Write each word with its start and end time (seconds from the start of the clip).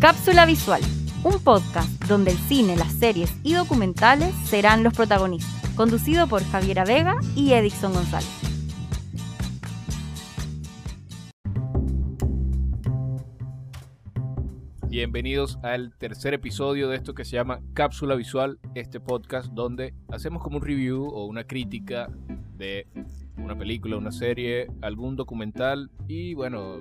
Cápsula 0.00 0.44
Visual, 0.44 0.82
un 1.24 1.42
podcast 1.42 2.04
donde 2.04 2.32
el 2.32 2.36
cine, 2.36 2.76
las 2.76 2.92
series 2.92 3.34
y 3.42 3.54
documentales 3.54 4.34
serán 4.44 4.82
los 4.82 4.92
protagonistas, 4.92 5.70
conducido 5.74 6.26
por 6.26 6.44
Javiera 6.44 6.84
Vega 6.84 7.16
y 7.34 7.54
Edison 7.54 7.94
González. 7.94 8.28
Bienvenidos 14.86 15.58
al 15.62 15.94
tercer 15.96 16.34
episodio 16.34 16.90
de 16.90 16.96
esto 16.96 17.14
que 17.14 17.24
se 17.24 17.36
llama 17.36 17.60
Cápsula 17.72 18.16
Visual, 18.16 18.58
este 18.74 19.00
podcast 19.00 19.50
donde 19.52 19.94
hacemos 20.10 20.42
como 20.42 20.58
un 20.58 20.62
review 20.62 21.06
o 21.06 21.24
una 21.24 21.44
crítica 21.44 22.10
de 22.58 22.86
una 23.38 23.56
película, 23.56 23.96
una 23.96 24.12
serie, 24.12 24.66
algún 24.82 25.16
documental 25.16 25.90
y 26.06 26.34
bueno, 26.34 26.80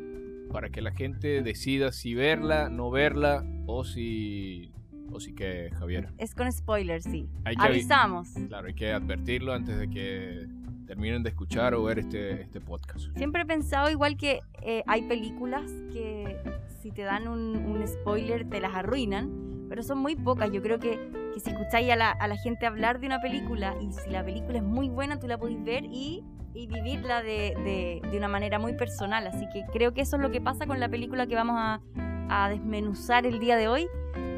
para 0.56 0.70
que 0.70 0.82
la 0.82 0.92
gente 0.92 1.42
decida 1.42 1.92
si 1.92 2.14
verla, 2.14 2.70
no 2.70 2.90
verla 2.90 3.44
o 3.66 3.84
si 3.84 4.72
o 5.12 5.20
si 5.20 5.36
que 5.36 5.70
Javier. 5.78 6.08
Es 6.18 6.34
con 6.34 6.50
spoilers, 6.50 7.04
sí. 7.04 7.28
Hay 7.44 7.58
que 7.58 7.62
avi- 7.62 7.66
Avisamos. 7.72 8.30
Claro, 8.48 8.68
hay 8.68 8.74
que 8.74 8.94
advertirlo 8.94 9.52
antes 9.52 9.78
de 9.78 9.90
que 9.90 10.48
terminen 10.88 11.24
de 11.24 11.30
escuchar 11.32 11.74
o 11.74 11.84
ver 11.84 12.00
este, 12.00 12.42
este 12.44 12.62
podcast. 12.62 13.08
Siempre 13.18 13.42
he 13.42 13.46
pensado 13.46 13.90
igual 13.92 14.16
que 14.16 14.40
eh, 14.62 14.82
hay 14.88 15.02
películas 15.10 15.70
que 15.92 16.38
si 16.82 16.90
te 16.92 17.02
dan 17.02 17.28
un, 17.28 17.58
un 17.58 17.86
spoiler 17.86 18.48
te 18.50 18.62
las 18.62 18.74
arruinan, 18.76 19.66
pero 19.68 19.84
son 19.84 19.98
muy 19.98 20.16
pocas. 20.16 20.50
Yo 20.54 20.62
creo 20.62 20.80
que, 20.80 21.12
que 21.34 21.40
si 21.42 21.50
escucháis 21.50 21.92
a 21.92 21.98
la, 21.98 22.12
a 22.12 22.30
la 22.30 22.38
gente 22.38 22.66
hablar 22.66 23.02
de 23.02 23.08
una 23.08 23.20
película 23.20 23.76
y 23.82 23.92
si 23.92 24.10
la 24.10 24.24
película 24.24 24.60
es 24.60 24.64
muy 24.64 24.88
buena, 24.88 25.20
tú 25.20 25.28
la 25.28 25.38
podéis 25.38 25.62
ver 25.66 25.84
y, 25.84 26.24
y 26.56 26.68
vivirla 26.68 27.22
de, 27.22 27.54
de- 27.64 28.10
de 28.10 28.18
una 28.18 28.28
manera 28.28 28.58
muy 28.60 28.74
personal. 28.74 29.28
Así 29.28 29.46
que 29.54 29.64
creo 29.74 29.94
que 29.94 30.02
eso 30.02 30.16
es 30.16 30.22
lo 30.22 30.32
que 30.32 30.42
pasa 30.42 30.66
con 30.66 30.80
la 30.80 30.90
película 30.90 31.28
que 31.28 31.36
vamos 31.36 31.56
a, 31.60 31.82
a 32.30 32.50
desmenuzar 32.50 33.26
el 33.26 33.40
día 33.40 33.58
de 33.58 33.68
hoy. 33.68 33.88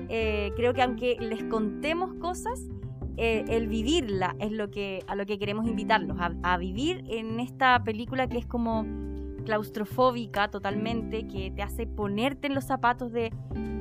Eh, 0.10 0.52
creo 0.56 0.74
que 0.74 0.82
aunque 0.82 1.18
les 1.20 1.44
contemos 1.46 2.14
cosas, 2.16 2.60
eh, 3.18 3.46
el 3.50 3.68
vivirla 3.68 4.36
es 4.40 4.52
lo 4.52 4.70
que 4.70 5.04
a 5.08 5.16
lo 5.16 5.26
que 5.26 5.38
queremos 5.40 5.68
invitarlos 5.68 6.18
a, 6.20 6.32
a 6.44 6.58
vivir 6.58 7.04
en 7.08 7.40
esta 7.40 7.84
película 7.84 8.28
que 8.28 8.38
es 8.38 8.46
como 8.46 8.86
claustrofóbica 9.46 10.50
totalmente 10.50 11.28
que 11.28 11.52
te 11.52 11.62
hace 11.64 11.88
ponerte 11.88 12.48
en 12.48 12.54
los 12.56 12.66
zapatos 12.66 13.12
de, 13.12 13.32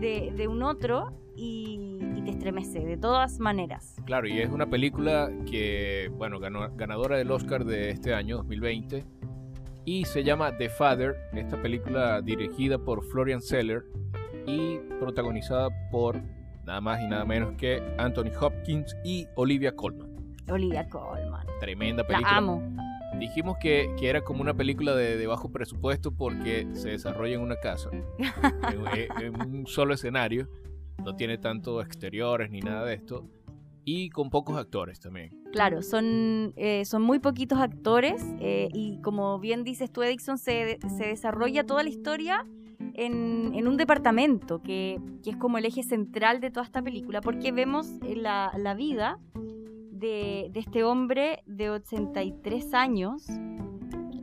de- 0.00 0.32
de 0.34 0.48
un 0.48 0.62
otro 0.62 1.12
y, 1.36 1.78
te 2.27 2.32
estremece 2.32 2.80
de 2.80 2.96
todas 2.96 3.38
maneras 3.38 3.94
Claro, 4.05 4.27
y 4.27 4.41
es 4.41 4.50
una 4.50 4.66
película 4.66 5.30
que, 5.48 6.10
bueno, 6.16 6.41
ganó, 6.41 6.69
ganadora 6.74 7.16
del 7.16 7.30
Oscar 7.30 7.64
de 7.64 7.91
este 7.91 8.14
año, 8.14 8.38
2020, 8.38 9.05
y 9.84 10.05
se 10.05 10.24
llama 10.24 10.56
The 10.56 10.69
Father, 10.69 11.16
esta 11.32 11.60
película 11.62 12.20
dirigida 12.20 12.78
por 12.78 13.04
Florian 13.04 13.41
Seller 13.41 13.84
y 14.44 14.78
protagonizada 14.98 15.69
por 15.91 16.20
nada 16.64 16.80
más 16.80 17.00
y 17.00 17.06
nada 17.06 17.24
menos 17.24 17.54
que 17.56 17.80
Anthony 17.97 18.32
Hopkins 18.41 18.97
y 19.04 19.27
Olivia 19.36 19.74
Colman. 19.74 20.08
Olivia 20.48 20.88
Colman 20.88 21.47
Tremenda 21.60 22.02
la 22.02 22.08
película. 22.08 22.36
amo 22.36 22.62
Dijimos 23.20 23.56
que, 23.58 23.94
que 23.98 24.08
era 24.08 24.20
como 24.22 24.42
una 24.42 24.54
película 24.54 24.94
de, 24.94 25.16
de 25.16 25.27
bajo 25.27 25.50
presupuesto 25.50 26.12
porque 26.12 26.66
se 26.72 26.91
desarrolla 26.91 27.36
en 27.36 27.41
una 27.41 27.56
casa, 27.56 27.88
en, 27.92 28.04
en 29.24 29.41
un 29.41 29.66
solo 29.66 29.94
escenario, 29.94 30.48
no 31.05 31.14
tiene 31.16 31.39
tanto 31.39 31.80
exteriores 31.80 32.50
ni 32.50 32.61
nada 32.61 32.84
de 32.84 32.94
esto, 32.94 33.28
y 33.84 34.11
con 34.11 34.30
pocos 34.30 34.56
actores 34.58 34.98
también. 34.98 35.30
Claro, 35.53 35.80
son, 35.80 36.53
eh, 36.56 36.84
son 36.84 37.03
muy 37.03 37.20
poquitos 37.20 37.58
actores 37.61 38.22
eh, 38.41 38.69
y 38.75 39.00
como 39.00 39.38
bien 39.38 39.62
dices 39.62 39.91
tú, 39.92 40.03
Edison, 40.03 40.38
se, 40.38 40.78
se 40.98 41.06
desarrolla 41.06 41.64
toda 41.64 41.84
la 41.84 41.88
historia 41.88 42.44
en, 42.94 43.53
en 43.55 43.69
un 43.69 43.77
departamento 43.77 44.61
que, 44.61 44.98
que 45.22 45.30
es 45.30 45.36
como 45.36 45.58
el 45.58 45.64
eje 45.64 45.83
central 45.83 46.41
de 46.41 46.50
toda 46.50 46.66
esta 46.66 46.83
película, 46.83 47.20
porque 47.20 47.53
vemos 47.53 47.88
eh, 48.03 48.16
la, 48.16 48.53
la 48.58 48.75
vida 48.75 49.19
de, 49.92 50.48
de 50.50 50.60
este 50.60 50.83
hombre 50.83 51.42
de 51.47 51.70
83 51.70 52.75
años, 52.75 53.26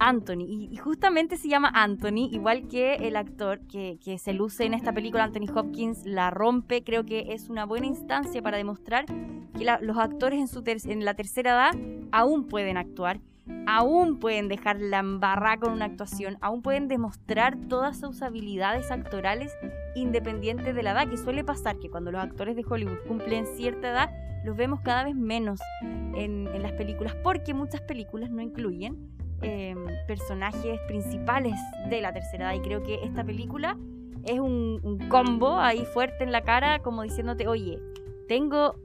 Anthony, 0.05 0.67
y, 0.69 0.75
justamente 0.75 1.37
se 1.37 1.47
llama 1.47 1.71
Anthony, 1.73 2.27
igual 2.29 2.67
que 2.67 2.95
el 2.95 3.15
actor 3.15 3.61
que, 3.67 3.97
se 4.19 4.33
luce 4.33 4.65
en 4.65 4.73
esta 4.73 4.91
película, 4.91 5.23
Anthony 5.23 5.49
Hopkins, 5.55 6.05
la 6.05 6.29
rompe, 6.29 6.83
creo 6.83 7.05
que 7.05 7.33
es 7.33 7.47
una 7.47 7.65
buena 7.65 7.85
instancia 7.85 8.41
para 8.41 8.57
demostrar 8.57 9.05
que 9.05 9.65
los 9.81 9.97
actores 9.97 10.41
en, 10.41 10.49
su 10.49 10.61
en 10.65 11.05
la 11.05 11.13
tercera 11.13 11.51
edad 11.51 11.71
aún 12.11 12.49
pueden 12.49 12.75
actuar, 12.75 13.21
aún 13.65 14.19
pueden 14.19 14.49
dejar 14.49 14.81
la 14.81 14.99
embarrada 14.99 15.57
con 15.57 15.71
una 15.71 15.85
actuación, 15.85 16.37
aún 16.41 16.61
pueden 16.61 16.89
demostrar 16.89 17.55
todas 17.69 17.97
sus 17.97 18.21
habilidades 18.21 18.91
actorales 18.91 19.53
independientes 19.95 20.75
de 20.75 20.83
la 20.83 20.91
edad, 20.91 21.09
que 21.09 21.15
suele 21.15 21.45
pasar 21.45 21.79
que 21.79 21.89
cuando 21.89 22.11
los 22.11 22.21
actores 22.21 22.57
de 22.57 22.65
Hollywood 22.69 23.07
cumplen 23.07 23.45
cierta 23.55 23.89
edad, 23.89 24.09
los 24.43 24.57
vemos 24.57 24.81
cada 24.81 25.05
vez 25.05 25.15
menos 25.15 25.61
en, 25.81 26.49
en 26.53 26.61
las 26.61 26.73
películas, 26.73 27.15
porque 27.23 27.53
muchas 27.53 27.79
películas 27.79 28.29
no 28.31 28.41
incluyen 28.41 29.22
eh, 29.43 29.75
personajes 30.07 30.79
principales 30.87 31.53
de 31.89 32.01
la 32.01 32.13
tercera 32.13 32.45
edad, 32.53 32.61
y 32.61 32.65
creo 32.67 32.83
que 32.83 33.03
esta 33.03 33.23
película 33.23 33.77
es 34.23 34.39
un, 34.39 34.79
un 34.83 34.97
combo 35.09 35.59
ahí 35.59 35.85
fuerte 35.85 36.23
en 36.23 36.31
la 36.31 36.41
cara, 36.41 36.79
como 36.79 37.03
diciéndote, 37.03 37.47
oye, 37.47 37.79
tengo 38.27 38.75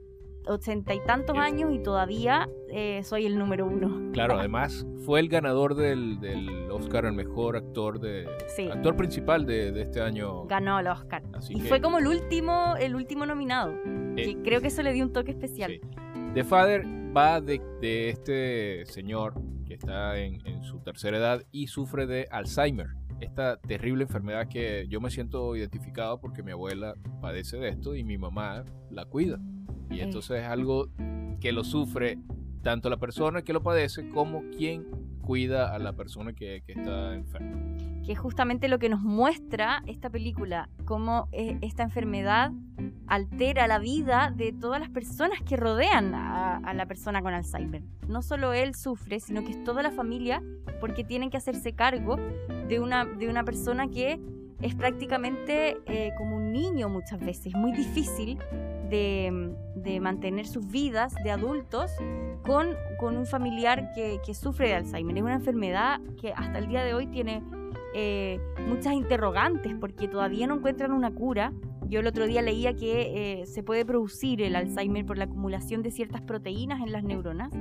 ochenta 0.47 0.93
y 0.95 0.99
tantos 1.05 1.37
años 1.37 1.71
y 1.73 1.79
todavía 1.79 2.49
eh, 2.69 3.01
soy 3.03 3.25
el 3.25 3.37
número 3.37 3.65
uno. 3.67 4.11
Claro, 4.13 4.35
además 4.39 4.85
fue 5.05 5.19
el 5.19 5.29
ganador 5.29 5.75
del, 5.75 6.19
del 6.19 6.49
Oscar 6.71 7.05
al 7.05 7.13
mejor 7.13 7.55
actor 7.55 7.99
de 7.99 8.27
Sí. 8.47 8.67
actor 8.69 8.95
principal 8.95 9.45
de, 9.45 9.71
de 9.71 9.81
este 9.83 10.01
año. 10.01 10.45
Ganó 10.45 10.79
el 10.79 10.87
Oscar. 10.87 11.21
Así 11.33 11.53
y 11.53 11.61
que- 11.61 11.67
fue 11.67 11.81
como 11.81 11.99
el 11.99 12.07
último, 12.07 12.75
el 12.79 12.95
último 12.95 13.25
nominado. 13.25 13.73
Eh, 14.17 14.23
que 14.35 14.37
creo 14.43 14.59
que 14.61 14.67
eso 14.67 14.81
le 14.81 14.91
dio 14.93 15.05
un 15.05 15.13
toque 15.13 15.31
especial. 15.31 15.71
Sí. 15.71 15.81
The 16.33 16.43
Father 16.43 16.83
va 17.15 17.39
de, 17.41 17.61
de 17.81 18.09
este 18.09 18.85
señor 18.87 19.33
que 19.69 19.75
está 19.75 20.19
en, 20.19 20.45
en 20.47 20.63
su 20.63 20.79
tercera 20.79 21.17
edad 21.17 21.43
y 21.51 21.67
sufre 21.67 22.07
de 22.07 22.27
Alzheimer. 22.31 22.87
Esta 23.21 23.57
terrible 23.57 24.03
enfermedad 24.03 24.47
que 24.49 24.87
yo 24.89 24.99
me 24.99 25.11
siento 25.11 25.55
identificado 25.55 26.19
porque 26.19 26.41
mi 26.41 26.51
abuela 26.51 26.95
padece 27.21 27.57
de 27.57 27.69
esto 27.69 27.95
y 27.95 28.03
mi 28.03 28.17
mamá 28.17 28.65
la 28.89 29.05
cuida. 29.05 29.39
Y 29.91 29.99
entonces 29.99 30.41
es 30.41 30.47
algo 30.47 30.89
que 31.39 31.51
lo 31.51 31.63
sufre 31.63 32.17
tanto 32.63 32.89
la 32.89 32.97
persona 32.97 33.43
que 33.43 33.53
lo 33.53 33.61
padece 33.61 34.09
como 34.09 34.41
quien 34.57 34.87
cuida 35.29 35.75
a 35.75 35.77
la 35.77 35.93
persona 35.93 36.33
que, 36.33 36.63
está 36.65 37.13
enferma. 37.13 37.55
que 38.03 38.13
es 38.13 38.17
justamente 38.17 38.67
lo 38.67 38.79
que 38.79 38.89
nos 38.89 39.01
muestra 39.01 39.83
esta 39.85 40.09
película, 40.09 40.69
cómo 40.85 41.27
eh, 41.31 41.59
esta 41.61 41.83
enfermedad 41.83 42.51
altera 43.05 43.67
la 43.67 43.77
vida 43.77 44.33
de 44.35 44.53
todas 44.53 44.79
las 44.79 44.89
personas 44.89 45.39
que 45.43 45.55
rodean 45.55 46.15
a, 46.15 46.57
a 46.57 46.73
la 46.73 46.87
persona 46.87 47.21
con 47.21 47.35
Alzheimer. 47.35 47.83
No 48.07 48.23
solo 48.23 48.53
él 48.53 48.73
sufre, 48.73 49.19
sino 49.19 49.43
que 49.43 49.51
es 49.51 49.63
toda 49.63 49.83
la 49.83 49.91
familia, 49.91 50.41
porque 50.79 51.03
tienen 51.03 51.29
que 51.29 51.37
hacerse 51.37 51.73
cargo 51.73 52.15
de 52.67 52.79
una, 52.79 53.05
de 53.05 53.29
una 53.29 53.43
persona 53.43 53.87
que 53.87 54.19
es 54.61 54.75
prácticamente 54.75 55.77
eh, 55.85 56.11
como 56.17 56.37
un 56.37 56.51
niño 56.51 56.89
muchas 56.89 57.19
veces, 57.19 57.53
muy 57.55 57.71
difícil 57.71 58.37
de, 58.89 59.53
de 59.75 59.99
mantener 59.99 60.47
sus 60.47 60.69
vidas 60.69 61.13
de 61.23 61.31
adultos 61.31 61.91
con, 62.45 62.75
con 62.99 63.17
un 63.17 63.25
familiar 63.25 63.91
que, 63.93 64.19
que 64.25 64.33
sufre 64.33 64.69
de 64.69 64.75
Alzheimer. 64.75 65.17
Es 65.17 65.23
una 65.23 65.35
enfermedad 65.35 65.99
que 66.19 66.33
hasta 66.33 66.59
el 66.59 66.67
día 66.67 66.83
de 66.83 66.93
hoy 66.93 67.07
tiene 67.07 67.41
eh, 67.93 68.39
muchas 68.67 68.93
interrogantes 68.93 69.75
porque 69.79 70.07
todavía 70.07 70.47
no 70.47 70.55
encuentran 70.55 70.91
una 70.91 71.11
cura. 71.11 71.53
Yo 71.87 72.01
el 72.01 72.07
otro 72.07 72.27
día 72.27 72.41
leía 72.41 72.75
que 72.75 73.41
eh, 73.41 73.45
se 73.47 73.63
puede 73.63 73.85
producir 73.85 74.41
el 74.41 74.55
Alzheimer 74.55 75.05
por 75.05 75.17
la 75.17 75.23
acumulación 75.23 75.81
de 75.81 75.91
ciertas 75.91 76.21
proteínas 76.21 76.81
en 76.81 76.91
las 76.91 77.03
neuronas 77.03 77.51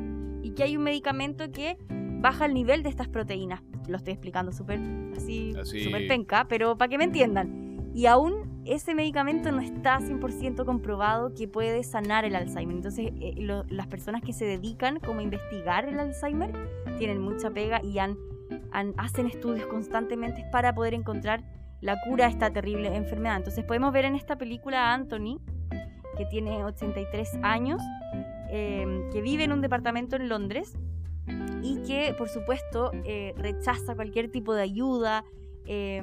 y 0.42 0.50
que 0.50 0.64
hay 0.64 0.76
un 0.76 0.82
medicamento 0.82 1.50
que 1.50 1.78
baja 2.20 2.46
el 2.46 2.54
nivel 2.54 2.82
de 2.82 2.88
estas 2.88 3.08
proteínas. 3.08 3.62
Lo 3.88 3.96
estoy 3.96 4.12
explicando 4.12 4.52
súper 4.52 4.78
así, 5.16 5.54
Así. 5.60 5.84
súper 5.84 6.06
penca, 6.08 6.46
pero 6.48 6.76
para 6.76 6.88
que 6.88 6.98
me 6.98 7.04
entiendan. 7.04 7.90
Y 7.94 8.06
aún 8.06 8.62
ese 8.64 8.94
medicamento 8.94 9.50
no 9.50 9.60
está 9.60 9.98
100% 10.00 10.64
comprobado 10.66 11.32
que 11.34 11.48
puede 11.48 11.82
sanar 11.84 12.24
el 12.26 12.36
Alzheimer. 12.36 12.76
Entonces, 12.76 13.12
eh, 13.20 13.34
lo- 13.38 13.64
las 13.64 13.86
personas 13.86 14.20
que 14.22 14.32
se 14.34 14.44
dedican 14.44 15.00
como 15.00 15.20
a 15.20 15.22
investigar 15.22 15.88
el 15.88 15.98
Alzheimer 15.98 16.52
tienen 16.98 17.20
mucha 17.20 17.50
pega 17.50 17.82
y 17.82 17.98
han 17.98 18.16
han- 18.72 18.94
hacen 18.96 19.26
estudios 19.26 19.66
constantemente 19.66 20.42
para 20.50 20.74
poder 20.74 20.94
encontrar 20.94 21.42
la 21.82 21.96
cura 22.06 22.24
a 22.26 22.28
esta 22.30 22.50
terrible 22.50 22.94
enfermedad. 22.96 23.36
Entonces 23.36 23.62
podemos 23.62 23.92
ver 23.92 24.06
en 24.06 24.14
esta 24.14 24.36
película 24.36 24.86
a 24.90 24.94
Anthony, 24.94 25.38
que 26.16 26.24
tiene 26.26 26.64
83 26.64 27.38
años, 27.42 27.82
eh, 28.50 28.86
que 29.12 29.20
vive 29.20 29.44
en 29.44 29.52
un 29.52 29.60
departamento 29.60 30.16
en 30.16 30.30
Londres 30.30 30.76
y 31.62 31.82
que 31.82 32.14
por 32.16 32.28
supuesto 32.28 32.90
eh, 33.04 33.34
rechaza 33.36 33.94
cualquier 33.94 34.30
tipo 34.30 34.54
de 34.54 34.62
ayuda. 34.62 35.24
eh, 35.66 36.02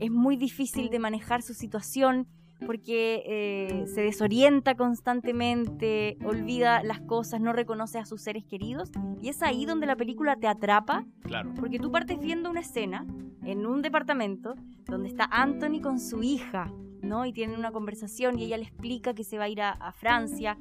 es 0.00 0.10
muy 0.10 0.36
difícil 0.38 0.88
de 0.88 0.98
manejar 0.98 1.42
su 1.42 1.52
situación 1.52 2.26
porque 2.66 3.22
eh, 3.26 3.84
se 3.86 4.00
desorienta 4.02 4.74
constantemente, 4.74 6.16
olvida 6.24 6.82
las 6.82 7.00
cosas, 7.00 7.40
no 7.40 7.52
reconoce 7.52 7.98
a 7.98 8.04
sus 8.06 8.22
seres 8.22 8.44
queridos. 8.46 8.90
Y 9.20 9.28
es 9.28 9.42
ahí 9.42 9.66
donde 9.66 9.86
la 9.86 9.96
película 9.96 10.36
te 10.36 10.46
atrapa 10.46 11.04
Claro. 11.22 11.52
porque 11.58 11.78
tú 11.78 11.90
partes 11.90 12.18
viendo 12.18 12.50
una 12.50 12.60
escena 12.60 13.06
en 13.44 13.66
un 13.66 13.82
departamento 13.82 14.54
donde 14.86 15.08
está 15.08 15.24
Anthony 15.30 15.80
con 15.82 16.00
su 16.00 16.22
hija, 16.22 16.72
¿no? 17.02 17.26
Y 17.26 17.32
tienen 17.32 17.58
una 17.58 17.72
conversación 17.72 18.38
y 18.38 18.44
ella 18.44 18.56
le 18.56 18.64
explica 18.64 19.14
que 19.14 19.24
se 19.24 19.38
va 19.38 19.44
a 19.44 19.48
ir 19.48 19.60
a, 19.62 19.92
Francia 19.92 20.56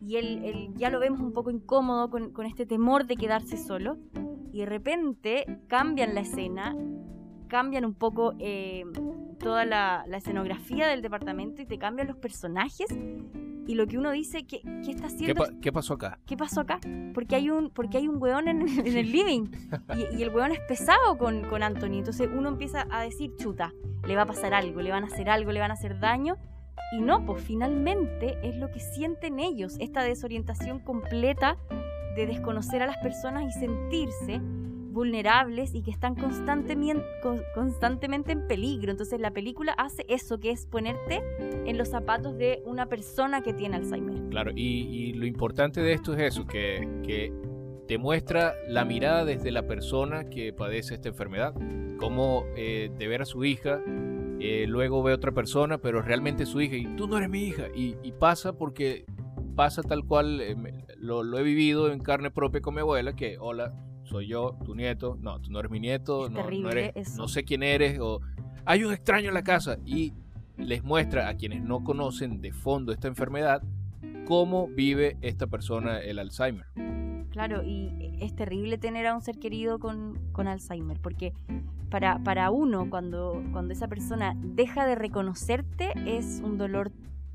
y 0.00 0.16
él, 0.16 0.72
ya 0.76 0.90
lo 0.90 0.98
vemos 0.98 1.20
un 1.20 1.32
poco 1.32 1.50
incómodo 1.50 2.10
con, 2.10 2.46
este 2.46 2.66
temor 2.66 3.06
de 3.06 3.16
quedarse 3.16 3.56
solo 3.56 3.98
y 4.52 4.60
de 4.60 4.66
repente 4.66 5.60
cambian 5.68 6.14
la 6.14 6.20
escena, 6.20 6.76
cambian 7.48 7.84
un 7.84 7.94
poco 7.94 8.34
eh, 8.38 8.84
toda 9.38 9.64
la, 9.64 10.04
la, 10.08 10.16
escenografía 10.16 10.88
del 10.88 11.02
departamento 11.02 11.62
y 11.62 11.66
te 11.66 11.78
cambian 11.78 12.08
los 12.08 12.16
personajes 12.16 12.88
y 13.66 13.74
lo 13.74 13.86
que 13.86 13.98
uno 13.98 14.10
dice, 14.10 14.44
¿qué, 14.44 14.60
qué 14.84 14.90
está 14.90 15.06
haciendo? 15.06 15.44
¿Qué, 15.60 15.72
pasó 15.72 15.94
acá? 15.94 16.18
¿Qué 16.26 16.36
pasó 16.36 16.60
acá? 16.60 16.80
Porque 17.14 17.36
hay 17.36 17.50
un, 17.50 17.70
porque 17.70 17.98
hay 17.98 18.08
un 18.08 18.20
weón 18.20 18.48
en, 18.48 18.62
el 18.62 19.12
living 19.12 19.46
y, 19.96 20.22
el 20.22 20.30
weón 20.30 20.52
es 20.52 20.60
pesado 20.60 21.16
con, 21.16 21.42
con 21.48 21.62
Anthony. 21.62 21.98
Entonces 21.98 22.28
uno 22.32 22.48
empieza 22.48 22.86
a 22.90 23.02
decir, 23.02 23.34
chuta, 23.36 23.72
le 24.06 24.16
va 24.16 24.22
a 24.22 24.26
pasar 24.26 24.54
algo, 24.54 24.80
le 24.80 24.90
van 24.90 25.04
a 25.04 25.06
hacer 25.06 25.28
algo, 25.28 25.52
le 25.52 25.60
van 25.60 25.70
a 25.70 25.74
hacer 25.74 26.00
daño. 26.00 26.36
Y 26.92 27.00
no, 27.00 27.24
pues 27.24 27.42
finalmente 27.42 28.38
es 28.42 28.56
lo 28.56 28.70
que 28.70 28.80
sienten 28.80 29.38
ellos, 29.38 29.76
esta 29.78 30.02
desorientación 30.02 30.80
completa 30.80 31.56
de 32.16 32.26
desconocer 32.26 32.82
a 32.82 32.86
las 32.86 32.98
personas 32.98 33.44
y 33.44 33.52
sentirse 33.58 34.40
vulnerables 34.92 35.74
y 35.74 35.82
que 35.82 35.90
están 35.90 36.14
constantemente, 36.14 38.32
en 38.32 38.46
peligro. 38.46 38.90
Entonces 38.90 39.20
la 39.20 39.32
película 39.32 39.72
hace 39.72 40.04
eso, 40.08 40.38
que 40.38 40.50
es 40.50 40.66
ponerte 40.66 41.22
en 41.66 41.78
los 41.78 41.88
zapatos 41.88 42.36
de 42.36 42.62
una 42.64 42.86
persona 42.86 43.42
que 43.42 43.52
tiene 43.52 43.76
Alzheimer. 43.76 44.28
Claro, 44.30 44.52
y, 44.54 45.12
lo 45.14 45.26
importante 45.26 45.80
de 45.80 45.92
esto 45.92 46.14
es 46.14 46.20
eso, 46.20 46.46
que, 46.46 46.88
que 47.04 47.32
te 47.86 47.98
muestra 47.98 48.54
la 48.68 48.84
mirada 48.84 49.24
desde 49.24 49.50
la 49.50 49.66
persona 49.66 50.30
que 50.30 50.52
padece 50.52 50.94
esta 50.94 51.08
enfermedad, 51.08 51.54
como 51.98 52.44
eh, 52.56 52.90
de 52.96 53.06
ver 53.06 53.22
a 53.22 53.24
su 53.24 53.44
hija, 53.44 53.80
eh, 54.40 54.66
luego 54.66 55.02
ve 55.02 55.12
a 55.12 55.16
otra 55.16 55.32
persona, 55.32 55.78
pero 55.78 56.02
realmente 56.02 56.46
su 56.46 56.60
hija, 56.60 56.76
y 56.76 56.96
tú 56.96 57.06
no 57.06 57.16
eres 57.16 57.28
mi 57.28 57.44
hija, 57.44 57.66
y, 57.74 57.94
pasa 58.12 58.54
porque 58.54 59.04
pasa 59.54 59.82
tal 59.82 60.04
cual, 60.04 60.40
eh, 60.40 60.56
lo, 60.96 61.38
he 61.38 61.42
vivido 61.42 61.92
en 61.92 62.00
carne 62.00 62.30
propia 62.30 62.60
con 62.60 62.74
mi 62.74 62.80
abuela, 62.80 63.14
que 63.14 63.36
hola, 63.38 63.74
soy 64.04 64.28
yo, 64.28 64.56
tu 64.64 64.74
nieto, 64.74 65.16
no, 65.20 65.40
tú 65.40 65.50
no 65.50 65.60
eres 65.60 65.70
mi 65.70 65.80
nieto, 65.80 66.28
no, 66.28 66.46
no, 67.16 67.28
sé 67.28 67.44
quién 67.44 67.62
eres, 67.62 67.98
o 68.00 68.20
hay 68.64 68.84
un 68.84 68.92
extraño 68.92 69.28
en 69.28 69.34
la 69.34 69.42
casa 69.42 69.78
y 69.84 70.12
les 70.56 70.84
muestra 70.84 71.28
a 71.28 71.34
quienes 71.34 71.62
no 71.62 71.82
conocen 71.82 72.40
de 72.40 72.52
fondo 72.52 72.92
esta 72.92 73.08
enfermedad 73.08 73.62
cómo 74.26 74.68
vive 74.68 75.16
esta 75.20 75.46
persona 75.46 75.98
el 76.00 76.18
Alzheimer. 76.18 76.66
Claro, 77.30 77.62
y 77.62 78.16
es 78.20 78.34
terrible 78.34 78.76
tener 78.78 79.06
a 79.06 79.14
un 79.14 79.22
ser 79.22 79.38
querido 79.38 79.78
con, 79.78 80.18
con 80.32 80.48
Alzheimer, 80.48 81.00
porque 81.00 81.32
para, 81.90 82.18
para 82.22 82.50
uno, 82.50 82.88
cuando, 82.90 83.42
cuando 83.52 83.72
esa 83.72 83.88
persona 83.88 84.34
deja 84.36 84.86
de 84.86 84.94
reconocerte, 84.94 85.92
es 86.06 86.40
un 86.44 86.58
dolor 86.58 86.92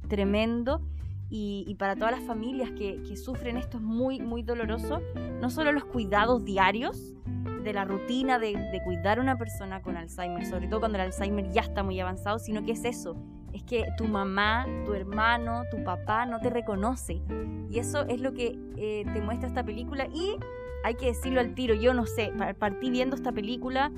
tremendo 0.07 0.81
y, 1.29 1.75
para 1.75 1.95
todas 1.95 2.11
las 2.11 2.23
familias 2.23 2.71
que, 2.71 3.15
sufren 3.17 3.57
esto 3.57 3.77
es 3.77 3.83
muy, 3.83 4.19
muy 4.19 4.43
doloroso. 4.43 5.01
No 5.41 5.49
solo 5.49 5.71
los 5.71 5.85
cuidados 5.85 6.45
diarios 6.45 7.15
de 7.63 7.73
la 7.73 7.83
rutina 7.83 8.39
de, 8.39 8.81
cuidar 8.85 9.19
a 9.19 9.21
una 9.21 9.37
persona 9.37 9.81
con 9.81 9.97
Alzheimer, 9.97 10.45
sobre 10.45 10.67
todo 10.67 10.79
cuando 10.79 10.97
el 10.97 11.05
Alzheimer 11.05 11.51
ya 11.51 11.61
está 11.61 11.83
muy 11.83 11.99
avanzado, 11.99 12.39
sino 12.39 12.63
que 12.63 12.71
es 12.71 12.85
eso, 12.85 13.17
es 13.51 13.63
que 13.63 13.85
tu 13.97 14.05
mamá, 14.05 14.65
tu 14.85 14.93
hermano, 14.93 15.63
tu 15.69 15.83
papá 15.83 16.25
no 16.25 16.39
te 16.39 16.49
reconoce. 16.49 17.21
Y 17.69 17.79
eso 17.79 18.05
es 18.07 18.21
lo 18.21 18.33
que 18.33 18.57
eh, 18.77 19.03
te 19.11 19.21
muestra 19.21 19.49
esta 19.49 19.63
película 19.63 20.07
y 20.13 20.37
hay 20.85 20.95
que 20.95 21.07
decirlo 21.07 21.41
al 21.41 21.53
tiro, 21.53 21.73
yo 21.73 21.93
no 21.93 22.05
sé, 22.05 22.31
partí 22.57 22.89
viendo 22.89 23.17
esta 23.17 23.33
película 23.33 23.91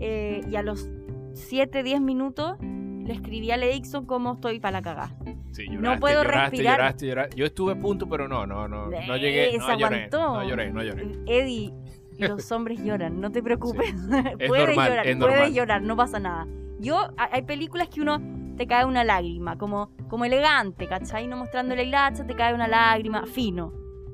eh, 0.00 0.42
y 0.50 0.56
a 0.56 0.62
los 0.62 0.90
7, 1.32 1.82
10 1.82 2.02
minutos 2.02 2.58
le 2.60 3.14
escribí 3.14 3.50
a 3.50 3.56
Leixon 3.56 4.04
cómo 4.04 4.34
estoy 4.34 4.60
para 4.60 4.72
la 4.72 4.82
cagada 4.82 5.16
no 5.78 5.98
puedo 5.98 6.24
respirar. 6.24 6.96
Yo 7.34 7.46
estuve 7.46 7.72
a 7.72 7.76
punto, 7.76 8.08
pero 8.08 8.28
no, 8.28 8.46
no, 8.46 8.68
no, 8.68 8.86
no 8.86 9.16
llegué. 9.16 9.56
No 9.58 9.78
lloré, 9.78 10.08
no 10.10 10.44
lloré, 10.44 10.72
no 10.72 10.82
lloré. 10.82 11.08
Eddie, 11.26 11.72
los 12.18 12.50
hombres 12.52 12.82
lloran, 12.82 13.20
no 13.20 13.30
te 13.30 13.42
preocupes. 13.42 13.94
puedes 14.48 14.76
llorar, 14.76 15.18
puedes 15.18 15.54
llorar, 15.54 15.82
no 15.82 15.96
pasa 15.96 16.18
nada. 16.18 16.46
Yo, 16.78 17.08
hay 17.16 17.42
películas 17.42 17.88
que 17.88 18.00
uno 18.00 18.20
te 18.56 18.66
cae 18.66 18.84
una 18.84 19.04
lágrima, 19.04 19.56
como, 19.56 19.90
como 20.08 20.24
elegante, 20.24 20.86
¿cachai? 20.86 21.26
No 21.26 21.36
mostrándole 21.36 21.82
el 21.82 21.94
hacha, 21.94 22.26
te 22.26 22.34
cae 22.34 22.54
una 22.54 22.68
lágrima, 22.68 23.26
fino. 23.26 23.72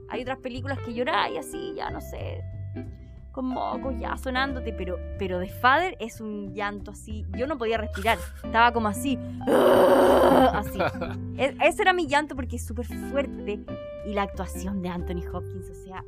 Hay 0.08 0.22
otras 0.22 0.38
películas 0.38 0.78
que 0.80 0.92
lloráis 0.92 1.38
así, 1.38 1.72
ya 1.76 1.90
no 1.90 2.00
sé, 2.00 2.42
con 3.32 3.46
mocos 3.46 3.94
ya 3.99 4.17
sonándote, 4.17 4.73
pero, 4.73 4.99
pero 5.19 5.38
de 5.38 5.49
Father 5.49 5.96
es 5.99 6.20
un 6.20 6.55
llanto 6.55 6.90
así. 6.90 7.25
Yo 7.37 7.46
no 7.46 7.58
podía 7.58 7.79
respirar, 7.79 8.19
estaba 8.44 8.73
como 8.73 8.88
así, 8.88 9.19
así. 9.46 10.79
E, 11.37 11.56
ese 11.64 11.82
era 11.82 11.93
mi 11.93 12.06
llanto 12.06 12.37
porque 12.37 12.56
es 12.56 12.67
súper 12.67 12.87
fuerte. 12.87 13.64
Y 14.06 14.14
la 14.14 14.23
actuación 14.23 14.82
de 14.82 14.88
Anthony 14.88 15.23
Hopkins, 15.32 15.70
o 15.70 15.75
sea, 15.75 16.05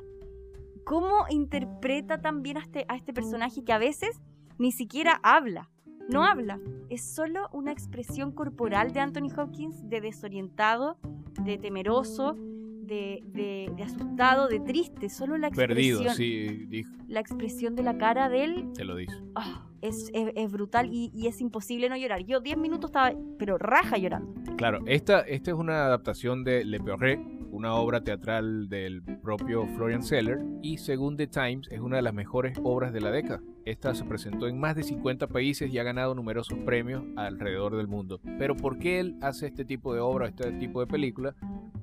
cómo 0.84 1.26
interpreta 1.30 2.20
también 2.20 2.58
a 2.58 2.60
este, 2.60 2.84
a 2.88 2.96
este 2.96 3.12
personaje 3.12 3.64
que 3.64 3.72
a 3.72 3.78
veces 3.78 4.20
ni 4.58 4.72
siquiera 4.72 5.20
habla. 5.22 5.70
No 6.08 6.24
habla, 6.24 6.60
es 6.90 7.02
solo 7.02 7.48
una 7.52 7.72
expresión 7.72 8.30
corporal 8.32 8.92
de 8.92 9.00
Anthony 9.00 9.30
Hopkins 9.36 9.88
de 9.88 10.02
desorientado, 10.02 10.98
de 11.40 11.56
temeroso, 11.56 12.36
de, 12.86 13.72
asustado, 13.84 14.48
de 14.48 14.60
triste, 14.60 15.08
solo 15.08 15.36
la 15.36 15.48
expresión. 15.48 15.98
Perdido, 15.98 16.14
sí, 16.14 16.66
dijo. 16.68 16.92
La 17.08 17.20
expresión 17.20 17.74
de 17.74 17.82
la 17.82 17.98
cara 17.98 18.28
de 18.28 18.44
él. 18.44 18.72
Te 18.74 18.84
lo 18.84 18.96
dice. 18.96 19.14
Ah, 19.34 19.66
es, 19.80 20.10
brutal 20.50 20.88
y, 20.92 21.26
es 21.26 21.40
imposible 21.40 21.88
no 21.88 21.96
llorar. 21.96 22.24
Yo 22.24 22.40
10 22.40 22.56
minutos 22.58 22.90
estaba, 22.90 23.12
pero 23.38 23.58
raja 23.58 23.98
llorando. 23.98 24.32
Claro, 24.56 24.80
esta, 24.86 25.20
esta 25.20 25.50
es 25.50 25.56
una 25.56 25.86
adaptación 25.86 26.44
de 26.44 26.64
Le 26.64 26.80
Peoré, 26.80 27.20
una 27.50 27.74
obra 27.74 28.02
teatral 28.02 28.68
del 28.68 29.02
propio 29.02 29.66
Florian 29.76 30.02
Seller, 30.02 30.40
y 30.62 30.78
según 30.78 31.16
The 31.16 31.26
Times 31.26 31.68
es 31.70 31.80
una 31.80 31.96
de 31.96 32.02
las 32.02 32.14
mejores 32.14 32.58
obras 32.62 32.92
de 32.92 33.00
la 33.00 33.10
década. 33.10 33.40
Esta 33.64 33.94
se 33.94 34.04
presentó 34.04 34.46
en 34.46 34.58
más 34.58 34.76
de 34.76 34.82
50 34.82 35.26
países 35.28 35.72
y 35.72 35.78
ha 35.78 35.82
ganado 35.82 36.14
numerosos 36.14 36.58
premios 36.60 37.02
alrededor 37.16 37.76
del 37.76 37.88
mundo. 37.88 38.20
Pero 38.38 38.56
¿por 38.56 38.78
qué 38.78 39.00
él 39.00 39.16
hace 39.22 39.46
este 39.46 39.64
tipo 39.64 39.94
de 39.94 40.00
obra, 40.00 40.28
este 40.28 40.52
tipo 40.52 40.80
de 40.80 40.86
película? 40.86 41.34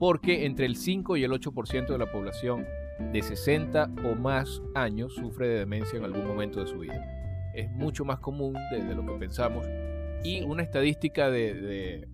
Porque 0.01 0.45
entre 0.45 0.65
el 0.65 0.75
5 0.75 1.15
y 1.17 1.23
el 1.23 1.31
8% 1.31 1.87
de 1.87 1.97
la 1.99 2.11
población 2.11 2.65
de 3.13 3.21
60 3.21 3.91
o 4.03 4.15
más 4.15 4.63
años 4.73 5.13
sufre 5.13 5.47
de 5.47 5.59
demencia 5.59 5.99
en 5.99 6.05
algún 6.05 6.27
momento 6.27 6.59
de 6.59 6.65
su 6.65 6.79
vida. 6.79 7.05
Es 7.53 7.69
mucho 7.69 8.03
más 8.03 8.19
común 8.19 8.55
de, 8.71 8.95
lo 8.95 9.05
que 9.05 9.13
pensamos. 9.19 9.63
Y 10.23 10.41
una 10.41 10.63
estadística 10.63 11.29
de, 11.29 12.07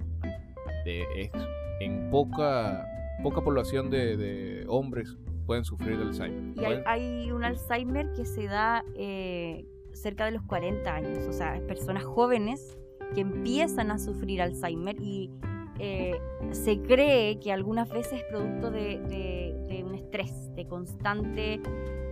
de, 0.83 1.31
en 1.79 2.09
poca, 2.09 2.85
poca 3.23 3.41
población 3.41 3.89
de 3.89 4.65
hombres 4.67 5.17
pueden 5.47 5.63
sufrir 5.63 5.97
de 5.97 6.03
Alzheimer. 6.03 6.53
Y 6.55 6.83
hay, 6.85 7.31
un 7.31 7.43
Alzheimer 7.43 8.11
que 8.13 8.25
se 8.25 8.45
da 8.47 8.83
eh, 8.95 9.65
cerca 9.93 10.25
de 10.25 10.31
los 10.31 10.43
40 10.43 10.93
años, 10.93 11.25
o 11.27 11.31
sea, 11.31 11.59
personas 11.65 12.03
jóvenes 12.03 12.77
que 13.15 13.21
empiezan 13.21 13.89
a 13.89 13.97
sufrir 13.97 14.41
Alzheimer 14.41 14.97
y 15.01 15.31
eh, 15.79 16.19
se 16.51 16.81
cree 16.81 17.39
que 17.39 17.51
algunas 17.51 17.89
veces 17.89 18.21
es 18.21 18.23
producto 18.23 18.71
de, 18.71 19.83
un 19.85 19.95
estrés, 19.95 20.53
de 20.55 20.67
constante 20.67 21.61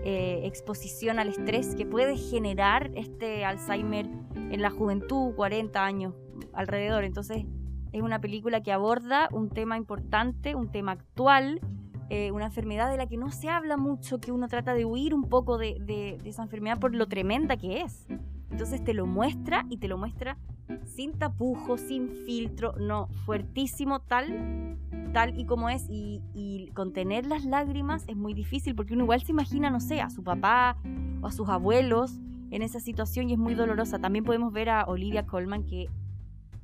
eh, 0.03 0.41
exposición 0.43 1.19
al 1.19 1.29
estrés 1.29 1.75
que 1.75 1.85
puede 1.85 2.17
generar 2.17 2.91
este 2.95 3.45
Alzheimer 3.45 4.07
en 4.35 4.61
la 4.61 4.69
juventud, 4.69 5.33
40 5.35 5.83
años 5.83 6.13
alrededor. 6.53 7.03
Entonces 7.03 7.45
es 7.91 8.01
una 8.01 8.21
película 8.21 8.61
que 8.61 8.71
aborda 8.71 9.29
un 9.31 9.49
tema 9.49 9.77
importante, 9.77 10.55
un 10.55 10.71
tema 10.71 10.93
actual 10.93 11.61
eh, 12.09 12.31
una 12.31 12.45
enfermedad 12.45 12.91
de 12.91 12.97
la 12.97 13.07
que 13.07 13.17
no 13.17 13.31
se 13.31 13.49
habla 13.49 13.77
mucho, 13.77 14.19
que 14.19 14.31
uno 14.31 14.47
trata 14.47 14.75
de 14.75 14.85
huir 14.85 15.15
un 15.15 15.23
poco 15.23 15.57
de, 15.57 16.19
esa 16.23 16.43
enfermedad 16.43 16.79
por 16.79 16.93
lo 16.93 17.07
tremenda 17.07 17.57
que 17.57 17.81
es. 17.81 18.05
Entonces 18.51 18.83
te 18.83 18.93
lo 18.93 19.07
muestra 19.07 19.65
y 19.69 19.77
te 19.77 19.87
lo 19.87 19.97
muestra 19.97 20.37
sin 20.85 21.13
tapujos, 21.13 21.81
sin 21.81 22.09
filtro, 22.25 22.73
no, 22.79 23.07
fuertísimo, 23.25 23.99
tal, 24.01 24.77
tal 25.13 25.39
y 25.39 25.45
como 25.45 25.69
es. 25.69 25.87
Y, 25.89 26.21
y, 26.33 26.69
contener 26.73 27.25
las 27.25 27.45
lágrimas 27.45 28.03
es 28.07 28.15
muy 28.15 28.33
difícil 28.33 28.75
porque 28.75 28.93
uno 28.93 29.03
igual 29.03 29.21
se 29.21 29.31
imagina, 29.31 29.69
no 29.69 29.79
sé, 29.79 30.01
a 30.01 30.09
su 30.09 30.23
papá 30.23 30.77
o 31.21 31.27
a 31.27 31.31
sus 31.31 31.49
abuelos 31.49 32.19
en 32.51 32.61
esa 32.61 32.79
situación 32.79 33.29
y 33.29 33.33
es 33.33 33.39
muy 33.39 33.55
dolorosa. 33.55 33.99
También 33.99 34.23
podemos 34.25 34.53
ver 34.53 34.69
a 34.69 34.85
Olivia 34.85 35.25
Colman 35.25 35.63
que 35.63 35.89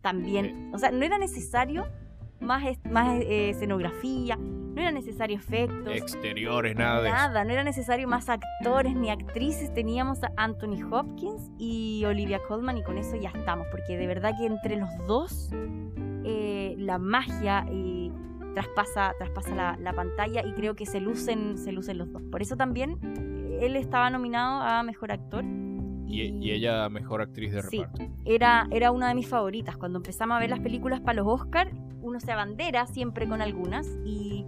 también, 0.01 0.71
o 0.73 0.79
sea, 0.79 0.91
no 0.91 1.03
era 1.03 1.17
necesario 1.17 1.85
más, 2.41 2.63
más 2.89 3.21
eh, 3.21 3.49
escenografía, 3.51 4.35
no 4.37 4.81
era 4.81 4.91
necesario 4.91 5.37
efectos. 5.37 5.93
Exteriores, 5.95 6.75
nada 6.75 7.01
de 7.01 7.09
Nada, 7.09 7.43
no 7.43 7.51
era 7.51 7.63
necesario 7.63 8.07
más 8.07 8.29
actores 8.29 8.95
ni 8.95 9.09
actrices. 9.09 9.73
Teníamos 9.73 10.23
a 10.23 10.31
Anthony 10.37 10.81
Hopkins 10.91 11.51
y 11.57 12.03
Olivia 12.05 12.39
Colman 12.47 12.77
y 12.77 12.83
con 12.83 12.97
eso 12.97 13.15
ya 13.17 13.29
estamos, 13.29 13.67
porque 13.69 13.97
de 13.97 14.07
verdad 14.07 14.33
que 14.37 14.45
entre 14.45 14.77
los 14.77 14.89
dos 15.07 15.49
eh, 16.23 16.75
la 16.77 16.97
magia 16.99 17.65
eh, 17.69 18.11
traspasa, 18.53 19.13
traspasa 19.17 19.77
la, 19.77 19.93
pantalla 19.93 20.41
y 20.45 20.53
creo 20.53 20.75
que 20.75 20.85
se 20.85 20.99
lucen, 20.99 21.57
se 21.57 21.71
lucen 21.71 21.97
los 21.97 22.11
dos. 22.11 22.21
Por 22.31 22.41
eso 22.41 22.55
también 22.55 22.97
él 23.61 23.75
estaba 23.75 24.09
nominado 24.09 24.61
a 24.61 24.83
Mejor 24.83 25.11
Actor 25.11 25.43
Y, 26.07 26.21
y 26.41 26.51
ella 26.51 26.89
mejor 26.89 27.21
actriz 27.21 27.51
de 27.53 27.61
Sí. 27.63 27.79
reparto. 27.79 28.03
era, 28.25 28.67
era 28.71 28.91
una 28.91 29.09
de 29.09 29.15
mis 29.15 29.27
favoritas. 29.27 29.77
Cuando 29.77 29.99
empezamos 29.99 30.37
a 30.37 30.39
ver 30.39 30.49
las 30.49 30.59
películas 30.59 31.01
para 31.01 31.21
los 31.21 31.27
Oscar, 31.27 31.71
uno 32.01 32.19
se 32.19 32.31
abandera 32.31 32.85
siempre 32.87 33.27
con 33.27 33.41
algunas 33.41 33.87
y 34.05 34.45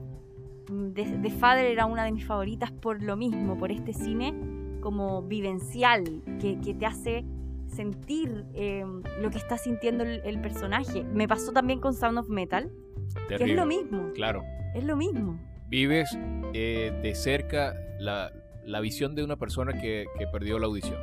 The, 0.93 1.19
The 1.21 1.29
Father 1.29 1.65
era 1.65 1.85
una 1.85 2.03
de 2.05 2.11
mis 2.11 2.25
favoritas 2.25 2.71
por 2.71 3.01
lo 3.03 3.15
mismo, 3.17 3.57
por 3.57 3.71
este 3.71 3.93
cine 3.93 4.33
como 4.81 5.21
vivencial, 5.21 6.03
que, 6.41 6.59
que 6.59 6.73
te 6.73 6.85
hace 6.85 7.25
sentir 7.67 8.45
eh, 8.53 8.85
lo 9.21 9.29
que 9.29 9.37
está 9.37 9.57
sintiendo 9.57 10.03
el, 10.03 10.21
el 10.25 10.39
personaje. 10.41 11.03
Me 11.03 11.27
pasó 11.27 11.51
también 11.51 11.79
con 11.79 11.93
Sound 11.93 12.17
of 12.17 12.29
Metal, 12.29 12.69
que 13.27 13.35
es 13.35 13.55
lo 13.55 13.65
mismo, 13.65 14.11
Claro. 14.13 14.43
es 14.75 14.83
lo 14.83 14.95
mismo. 14.95 15.39
Vives 15.69 16.17
eh, 16.53 16.91
de 17.01 17.15
cerca 17.15 17.73
la, 17.99 18.31
la 18.65 18.79
visión 18.79 19.15
de 19.15 19.23
una 19.23 19.37
persona 19.37 19.73
que, 19.73 20.05
que 20.17 20.27
perdió 20.27 20.59
la 20.59 20.67
audición. 20.67 20.97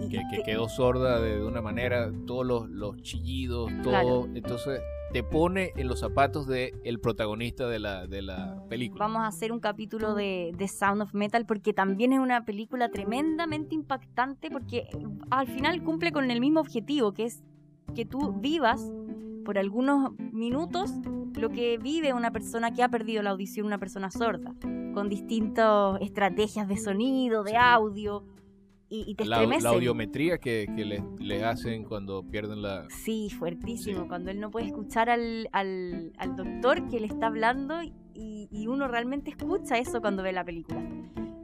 Y- 0.00 0.08
que, 0.08 0.42
quedó 0.44 0.68
sorda 0.68 1.20
de, 1.20 1.36
de 1.38 1.44
una 1.44 1.60
manera, 1.60 2.10
todos 2.26 2.44
los, 2.46 2.68
los 2.70 3.00
chillidos, 3.02 3.70
todo. 3.82 3.90
Claro. 3.92 4.28
Entonces 4.34 4.80
te 5.12 5.22
pone 5.22 5.72
en 5.76 5.88
los 5.88 6.00
zapatos 6.00 6.46
del 6.46 6.74
el 6.84 7.00
protagonista 7.00 7.68
de 7.68 7.78
la, 7.78 8.06
de 8.06 8.22
la 8.22 8.62
película. 8.68 9.06
Vamos 9.06 9.22
a 9.22 9.26
hacer 9.26 9.52
un 9.52 9.60
capítulo 9.60 10.14
de, 10.14 10.52
de 10.56 10.68
Sound 10.68 11.02
of 11.02 11.14
Metal 11.14 11.46
porque 11.46 11.72
también 11.72 12.12
es 12.12 12.20
una 12.20 12.44
película 12.44 12.90
tremendamente 12.90 13.74
impactante 13.74 14.50
porque 14.50 14.88
al 15.30 15.48
final 15.48 15.82
cumple 15.82 16.12
con 16.12 16.30
el 16.30 16.40
mismo 16.40 16.60
objetivo, 16.60 17.12
que 17.12 17.24
es 17.24 17.42
que 17.94 18.04
tú 18.04 18.32
vivas 18.34 18.80
por 19.44 19.58
algunos 19.58 20.12
minutos 20.32 20.92
lo 21.34 21.48
que 21.50 21.78
vive 21.78 22.12
una 22.12 22.30
persona 22.30 22.72
que 22.72 22.82
ha 22.82 22.88
perdido 22.88 23.22
la 23.22 23.30
audición, 23.30 23.66
una 23.66 23.78
persona 23.78 24.10
sorda, 24.10 24.54
con 24.94 25.08
distintas 25.08 26.00
estrategias 26.00 26.68
de 26.68 26.76
sonido, 26.76 27.42
de 27.42 27.56
audio, 27.56 28.24
y, 28.90 29.08
y 29.10 29.14
te 29.14 29.24
la, 29.24 29.36
estremece. 29.36 29.62
la 29.64 29.70
audiometría 29.70 30.38
que, 30.38 30.66
que 30.76 30.84
les, 30.84 31.02
les 31.20 31.42
hacen 31.42 31.84
cuando 31.84 32.22
pierden 32.24 32.60
la... 32.60 32.86
Sí, 32.90 33.30
fuertísimo. 33.30 34.02
Sí. 34.02 34.08
Cuando 34.08 34.30
él 34.30 34.40
no 34.40 34.50
puede 34.50 34.66
escuchar 34.66 35.08
al, 35.08 35.48
al- 35.52 36.12
al 36.18 36.36
doctor 36.36 36.88
que 36.88 36.98
le 37.00 37.06
está 37.06 37.28
hablando 37.28 37.82
y, 37.82 37.94
y 38.50 38.66
uno 38.66 38.88
realmente 38.88 39.30
escucha 39.30 39.78
eso 39.78 40.00
cuando 40.00 40.22
ve 40.22 40.32
la 40.32 40.44
película. 40.44 40.82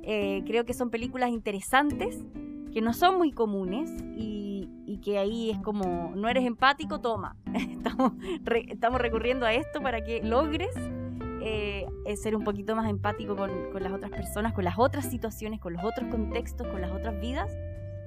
Eh, 0.03 0.43
creo 0.47 0.65
que 0.67 0.75
son 0.75 0.91
películas 0.91 1.31
interesantes, 1.31 2.25
que 2.73 2.81
no 2.83 2.93
son 2.93 3.17
muy 3.17 3.31
comunes 3.33 3.91
y, 4.17 4.69
y 4.85 4.99
que 4.99 5.19
ahí 5.19 5.51
es 5.51 5.59
como, 5.61 6.13
no 6.15 6.29
eres 6.29 6.45
empático, 6.45 7.01
toma. 7.01 7.37
Estamos, 7.55 8.13
re- 8.43 8.67
estamos 8.69 9.01
recurriendo 9.01 9.47
a 9.47 9.55
esto 9.55 9.81
para 9.81 10.03
que 10.05 10.21
logres 10.23 10.75
eh, 11.47 12.17
ser 12.17 12.35
un 12.35 12.43
poquito 12.45 12.75
más 12.75 12.89
empático 12.91 13.37
con, 13.37 13.71
con 13.73 13.83
las 13.83 13.93
otras 13.93 14.11
personas, 14.11 14.53
con 14.53 14.65
las 14.65 14.79
otras 14.79 15.09
situaciones, 15.09 15.61
con 15.61 15.75
los 15.75 15.85
otros 15.85 16.11
contextos, 16.11 16.67
con 16.67 16.81
las 16.81 16.91
otras 16.91 17.21
vidas. 17.21 17.57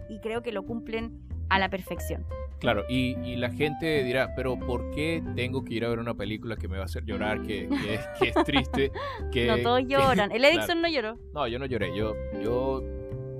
Y 0.09 0.19
creo 0.19 0.41
que 0.41 0.51
lo 0.51 0.63
cumplen 0.65 1.21
a 1.49 1.57
la 1.59 1.69
perfección. 1.69 2.25
Claro, 2.59 2.83
y, 2.89 3.17
y 3.23 3.37
la 3.37 3.49
gente 3.51 4.03
dirá, 4.03 4.33
pero 4.35 4.59
¿por 4.59 4.91
qué 4.91 5.23
tengo 5.35 5.63
que 5.63 5.75
ir 5.75 5.85
a 5.85 5.89
ver 5.89 5.99
una 5.99 6.15
película 6.15 6.57
que 6.57 6.67
me 6.67 6.75
va 6.75 6.83
a 6.83 6.85
hacer 6.85 7.05
llorar, 7.05 7.41
que, 7.41 7.69
que 7.69 7.93
es, 7.95 8.01
que 8.19 8.27
es 8.29 8.45
triste? 8.45 8.91
Que, 9.31 9.47
no 9.47 9.57
todos 9.59 9.83
lloran. 9.87 10.31
El 10.31 10.41
Claro. 10.41 10.57
Edison 10.57 10.81
no 10.81 10.89
lloró. 10.89 11.17
No, 11.33 11.47
yo 11.47 11.59
no 11.59 11.65
lloré, 11.65 11.95
yo, 11.95 12.15
yo 12.43 12.83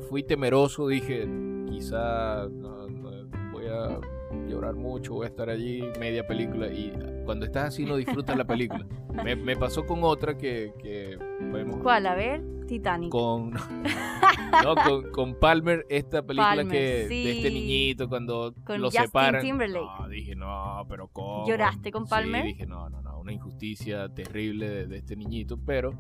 fui 0.08 0.24
temeroso, 0.24 0.88
dije, 0.88 1.28
quizá 1.70 2.48
no, 2.50 2.88
no, 2.88 3.28
voy 3.52 3.66
a 3.66 4.00
llorar 4.48 4.76
mucho, 4.76 5.16
voy 5.16 5.26
a 5.26 5.30
estar 5.30 5.50
allí 5.50 5.84
media 6.00 6.26
película 6.26 6.68
y 6.68 6.94
cuando 7.30 7.46
estás 7.46 7.66
así 7.66 7.86
no 7.86 7.96
disfrutas 7.96 8.36
la 8.36 8.48
película. 8.48 8.88
Me, 9.24 9.36
me 9.36 9.56
pasó 9.56 9.86
con 9.86 10.04
otra 10.04 10.36
que, 10.36 10.74
que 10.82 11.16
vemos 11.40 11.78
¿Cuál? 11.78 12.08
A 12.08 12.16
ver, 12.16 12.42
Titanic. 12.66 13.12
con, 13.12 13.52
no, 14.64 14.76
con, 14.84 15.12
con 15.12 15.36
Palmer, 15.36 15.86
esta 15.90 16.24
película 16.24 16.56
Palmer, 16.56 16.72
que 16.76 17.06
sí. 17.08 17.24
de 17.24 17.32
este 17.34 17.52
niñito 17.52 18.10
cuando 18.10 18.56
Con 18.66 18.82
lo 18.82 18.88
Justin 18.88 19.06
separan. 19.06 19.44
Timberlake. 19.44 20.00
No, 20.00 20.10
dije, 20.10 20.36
no, 20.36 20.84
pero 20.90 21.08
¿cómo? 21.10 21.48
¿Lloraste 21.48 21.92
con 21.92 22.08
Palmer? 22.08 22.42
Sí, 22.42 22.48
dije, 22.48 22.66
no, 22.66 22.90
no, 22.90 23.00
no, 23.04 23.20
una 23.20 23.32
injusticia 23.32 24.10
terrible 24.10 24.68
de, 24.68 24.88
de 24.88 24.98
este 24.98 25.16
niñito, 25.16 25.60
pero 25.64 25.94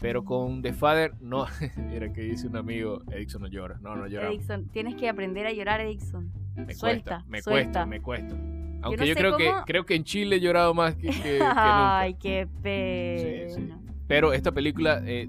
pero 0.00 0.22
con 0.22 0.60
The 0.60 0.74
Father, 0.74 1.14
no, 1.22 1.46
era 1.94 2.12
que 2.12 2.20
dice 2.20 2.46
un 2.46 2.58
amigo, 2.58 3.00
Edison 3.10 3.40
no 3.40 3.48
llora, 3.48 3.78
no, 3.80 3.96
no 3.96 4.06
llora, 4.06 4.28
Edison, 4.28 4.68
tienes 4.68 4.96
que 4.96 5.08
aprender 5.08 5.46
a 5.46 5.52
llorar, 5.52 5.80
Edison. 5.80 6.30
me 6.56 6.74
suelta, 6.74 7.22
cuesta, 7.22 7.24
me 7.26 7.40
suelta. 7.40 7.86
cuesta, 7.86 7.86
me 7.86 8.02
cuesta. 8.02 8.61
Aunque 8.82 9.00
no 9.00 9.04
yo, 9.06 9.14
sé 9.14 9.18
creo 9.20 9.36
que 9.36 9.46
cómo- 9.50 9.64
creo 9.64 9.86
que 9.86 9.94
en 9.94 10.04
Chile 10.04 10.36
he 10.36 10.40
llorado 10.40 10.74
más 10.74 10.94
que, 10.96 11.08
que- 11.08 11.22
que 11.22 11.38
nunca. 11.38 11.98
Ay, 12.00 12.14
qué 12.14 12.46
pena. 12.62 13.48
Sí, 13.48 13.60
sí. 13.60 13.68
Pero 14.06 14.32
esta 14.32 14.52
película 14.52 15.00
eh, 15.06 15.28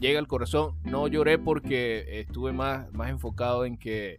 llega 0.00 0.18
al 0.18 0.26
corazón. 0.26 0.74
No 0.84 1.06
lloré 1.08 1.38
porque 1.38 2.20
estuve 2.20 2.52
más, 2.52 2.92
más 2.92 3.10
enfocado 3.10 3.64
en 3.64 3.76
que, 3.76 4.16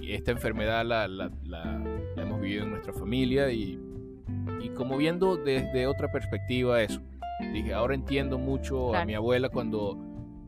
que 0.00 0.14
esta 0.14 0.30
enfermedad 0.30 0.84
la, 0.84 1.08
la- 1.08 1.30
la- 1.44 1.82
la 2.16 2.22
hemos 2.22 2.40
vivido 2.40 2.64
en 2.64 2.70
nuestra 2.70 2.92
familia 2.92 3.50
y, 3.50 3.78
y 4.60 4.68
como 4.70 4.96
viendo 4.96 5.36
desde 5.36 5.86
otra 5.86 6.10
perspectiva 6.12 6.82
eso. 6.82 7.00
Dije, 7.52 7.74
ahora 7.74 7.94
entiendo 7.94 8.38
mucho 8.38 8.88
a 8.88 8.92
Claro. 8.92 9.06
mi 9.06 9.14
abuela 9.14 9.48
cuando 9.48 9.98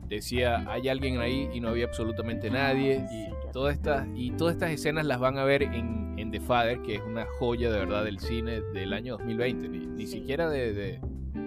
decía, 0.07 0.63
hay 0.71 0.87
alguien 0.87 1.19
ahí 1.19 1.49
y 1.53 1.59
no 1.59 1.69
había 1.69 1.85
absolutamente 1.85 2.49
nadie. 2.49 3.03
Y 3.11 3.51
todas 3.51 3.73
estas, 3.75 4.07
y 4.15 4.31
todas 4.31 4.53
estas 4.53 4.71
escenas 4.71 5.05
las 5.05 5.19
van 5.19 5.37
a 5.37 5.43
ver 5.43 5.63
en, 5.63 6.04
en 6.25 6.31
The 6.31 6.39
Father, 6.41 6.81
que 6.81 6.95
es 6.95 7.01
una 7.01 7.25
joya 7.39 7.71
de 7.71 7.79
verdad 7.79 8.03
del 8.03 8.19
cine 8.19 8.61
del 8.73 8.93
año 8.93 9.17
2020, 9.17 9.69
ni, 9.69 9.85
ni 9.85 10.05
Sí. 10.07 10.19
siquiera 10.19 10.49
de, 10.49 10.73
de- 10.73 10.99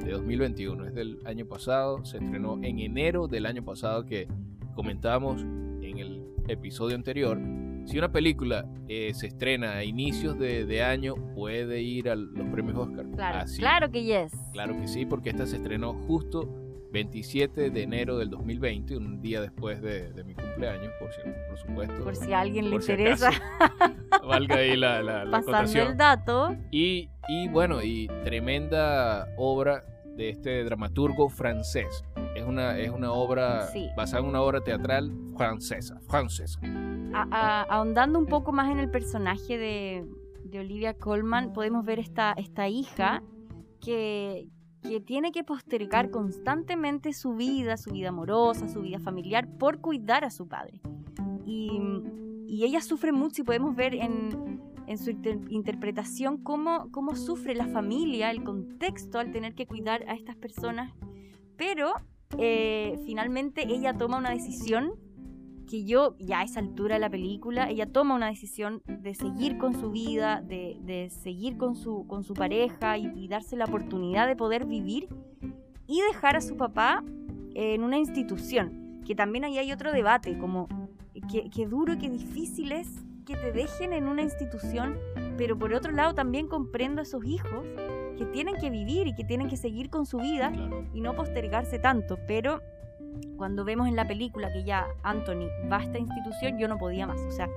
de 0.04 0.12
2021, 0.12 0.87
es 0.87 0.94
del 0.94 1.18
año 1.25 1.47
pasado, 1.47 2.04
se 2.04 2.18
estrenó 2.18 2.54
en 2.62 2.78
enero 2.78 3.26
del 3.26 3.47
año 3.47 3.64
pasado 3.64 4.04
que 4.06 4.28
comentábamos 4.75 5.42
en 5.42 5.99
el 5.99 6.23
episodio 6.47 6.94
anterior. 6.94 7.38
Si 7.85 7.99
una 7.99 8.12
película 8.12 8.66
eh, 8.87 9.12
se 9.14 9.26
estrena 9.28 9.73
a 9.73 9.85
inicios 9.85 10.38
de, 10.38 10.66
de 10.66 10.82
año, 10.82 11.14
puede 11.35 11.80
ir 11.82 12.08
a 12.11 12.14
los 12.16 12.47
premios 12.52 12.76
Oscar. 12.76 13.06
Claro, 13.14 13.38
Así, 13.38 13.58
claro 13.61 13.90
que 13.90 14.04
yes. 14.04 14.32
Claro 14.52 14.76
que 14.78 14.87
sí, 14.88 15.04
porque 15.06 15.30
esta 15.30 15.47
se 15.47 15.56
estrenó 15.56 15.94
justo 16.06 16.49
27 16.92 17.71
de 17.71 17.83
enero 17.83 18.16
del 18.18 18.30
2020, 18.30 18.97
un 18.97 19.21
día 19.21 19.40
después 19.40 19.80
de, 19.83 20.11
de 20.12 20.25
mi 20.25 20.35
cumpleaños, 20.35 20.92
por, 20.99 21.12
si- 21.12 21.21
por 21.49 21.59
supuesto. 21.59 22.04
Por 22.04 22.16
si 22.16 22.33
a 22.33 22.40
alguien 22.40 22.71
le 22.71 22.80
si 22.80 22.92
interesa 22.92 23.28
acaso. 23.28 24.26
Valga 24.26 24.57
ahí 24.57 24.76
la, 24.76 25.02
la, 25.02 25.25
la 25.25 25.30
pasando 25.30 25.57
acotación. 25.59 25.87
el 25.88 25.97
dato. 25.97 26.57
Y, 26.71 27.09
y 27.28 27.49
bueno, 27.49 27.83
y 27.83 28.09
tremenda 28.25 29.28
obra 29.37 29.85
de 30.16 30.30
este 30.30 30.64
dramaturgo 30.64 31.28
francés. 31.28 32.02
Es 32.35 32.45
una, 32.45 32.78
es 32.78 32.90
una 32.90 33.12
obra 33.12 33.66
Sí. 33.68 33.88
basada 33.97 34.23
en 34.23 34.28
una 34.28 34.40
obra 34.40 34.61
teatral 34.62 35.12
francesa. 35.37 36.00
francesa. 36.09 36.59
A- 37.14 37.28
a- 37.30 37.62
ahondando 37.62 38.18
un 38.18 38.26
poco 38.26 38.52
más 38.52 38.71
en 38.71 38.78
el 38.78 38.90
personaje 38.90 39.59
de, 39.59 40.04
de 40.45 40.59
Olivia 40.61 40.95
Colman, 40.95 41.52
podemos 41.52 41.85
ver 41.85 41.99
esta, 41.99 42.33
esta 42.33 42.68
hija 42.68 43.23
que, 43.80 44.47
que 44.82 45.00
tiene 45.00 45.32
que 45.32 45.44
postergar 45.44 46.11
constantemente 46.11 47.12
su 47.12 47.35
vida, 47.35 47.76
su 47.76 47.90
vida 47.90 48.11
amorosa, 48.11 48.68
su 48.68 48.82
vida 48.82 48.99
familiar, 49.00 49.49
por 49.58 49.80
cuidar 49.80 50.25
a 50.25 50.30
su 50.30 50.47
padre. 50.47 50.80
Y, 51.44 51.80
y 52.47 52.64
ella 52.64 52.80
sufre 52.80 53.12
mucho 53.12 53.42
y 53.42 53.44
podemos 53.44 53.75
ver 53.75 53.94
en, 53.94 54.61
en 54.87 54.99
su 54.99 55.11
inter- 55.11 55.40
interpretación 55.49 56.38
cómo, 56.38 56.90
cómo 56.92 57.16
sufre 57.16 57.54
la 57.54 57.66
familia, 57.66 58.30
el 58.30 58.44
contexto 58.44 59.18
al 59.18 59.32
tener 59.32 59.54
que 59.54 59.66
cuidar 59.66 60.04
a 60.08 60.14
estas 60.14 60.37
personas. 60.37 60.92
Pero 61.56 61.92
eh, 62.38 62.99
finalmente 63.04 63.64
ella 63.66 63.94
toma 63.94 64.18
una 64.18 64.30
decisión 64.30 64.92
que 65.68 65.84
yo, 65.84 66.16
ya 66.18 66.40
a 66.40 66.42
esa 66.44 66.60
altura 66.60 66.94
de 66.94 67.00
la 67.00 67.10
película, 67.10 67.68
ella 67.68 67.87
toma 67.87 68.14
una 68.14 68.28
decisión 68.28 68.82
de 68.87 69.14
seguir 69.14 69.58
con 69.58 69.78
su 69.78 69.90
vida, 69.90 70.40
de, 70.40 70.78
de 70.82 71.10
seguir 71.10 71.56
con 71.56 71.76
su, 71.76 72.06
con 72.06 72.25
su 72.25 72.34
pareja 72.34 72.98
y, 72.98 73.12
y 73.14 73.28
darse 73.28 73.56
la 73.56 73.66
oportunidad 73.66 74.26
de 74.26 74.34
poder 74.34 74.64
vivir 74.64 75.08
y 75.87 76.00
dejar 76.02 76.37
a 76.37 76.40
su 76.40 76.56
papá 76.56 77.04
en 77.54 77.82
una 77.82 77.98
institución. 77.98 79.00
Que 79.06 79.14
también 79.14 79.44
ahí 79.44 79.58
hay 79.58 79.72
otro 79.72 79.92
debate, 79.92 80.38
como 80.38 80.68
qué 81.30 81.50
qué 81.50 81.66
duro 81.66 81.94
y 81.94 81.98
qué 81.98 82.10
difícil 82.10 82.72
es 82.72 83.04
que 83.25 83.37
te 83.37 83.52
dejen 83.52 83.92
en 83.92 84.08
una 84.08 84.22
institución, 84.22 84.98
pero 85.37 85.58
por 85.58 85.75
otro 85.75 85.92
lado 85.92 86.14
también 86.14 86.48
comprendo 86.48 87.00
a 87.00 87.02
esos 87.02 87.25
hijos 87.25 87.66
que 88.18 88.26
tienen 88.26 88.56
que 88.56 88.68
vivir 88.70 89.06
y 89.06 89.14
que 89.14 89.25
tienen 89.25 89.48
que 89.48 89.56
seguir 89.56 89.88
con 89.90 90.04
su 90.06 90.18
vida 90.18 90.50
Claro. 90.52 90.84
y 90.92 91.00
no 91.00 91.14
postergarse 91.14 91.78
tanto, 91.78 92.18
pero 92.26 92.60
cuando 93.37 93.64
vemos 93.64 93.88
en 93.88 93.96
la 93.96 94.06
película 94.06 94.52
que 94.52 94.64
ya 94.64 94.87
Anthony 95.02 95.48
va 95.70 95.78
a 95.78 95.82
esta 95.84 95.98
institución, 95.98 96.58
yo 96.58 96.68
no 96.68 96.76
podía 96.78 97.06
más. 97.06 97.20
O 97.20 97.30
sea, 97.30 97.48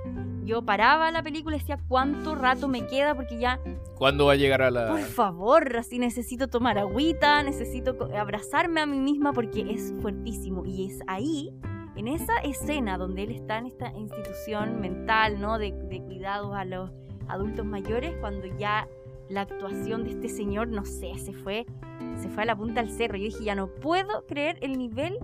yo 0.43 0.63
paraba 0.63 1.11
la 1.11 1.21
película 1.23 1.55
y 1.55 1.59
decía 1.59 1.77
cuánto 1.87 2.35
rato 2.35 2.67
me 2.67 2.85
queda 2.87 3.13
porque 3.15 3.37
ya, 3.37 3.59
¿Cuándo 3.95 4.25
va 4.27 4.33
a 4.33 4.35
llegar 4.35 4.61
a 4.61 4.71
la.? 4.71 4.87
por 4.89 4.99
favor, 5.01 5.77
así 5.77 5.99
necesito 5.99 6.47
tomar 6.47 6.77
agüita, 6.77 7.43
necesito 7.43 7.97
abrazarme 8.15 8.81
a 8.81 8.85
mí 8.85 8.99
misma 8.99 9.33
porque 9.33 9.71
es 9.71 9.93
fuertísimo. 10.01 10.63
Y 10.65 10.87
es 10.87 10.99
ahí, 11.07 11.51
en 11.95 12.07
esa 12.07 12.33
escena 12.43 12.97
donde 12.97 13.23
él 13.23 13.31
está 13.31 13.57
en 13.59 13.67
esta 13.67 13.91
institución 13.93 14.79
mental, 14.81 15.39
¿no? 15.41 15.59
De, 15.59 15.71
de 15.71 16.01
cuidados 16.01 16.55
a 16.55 16.65
los 16.65 16.91
adultos 17.27 17.65
mayores, 17.65 18.13
cuando 18.19 18.47
ya 18.57 18.87
la 19.31 19.41
actuación 19.41 20.03
de 20.03 20.11
este 20.11 20.29
señor, 20.29 20.67
no 20.67 20.85
sé, 20.85 21.17
se 21.17 21.33
fue, 21.33 21.65
se 22.17 22.29
fue 22.29 22.43
a 22.43 22.45
la 22.45 22.55
punta 22.55 22.81
del 22.81 22.91
cerro. 22.91 23.17
Yo 23.17 23.23
dije, 23.25 23.43
ya 23.43 23.55
no 23.55 23.67
puedo 23.67 24.25
creer 24.27 24.57
el 24.61 24.77
nivel 24.77 25.17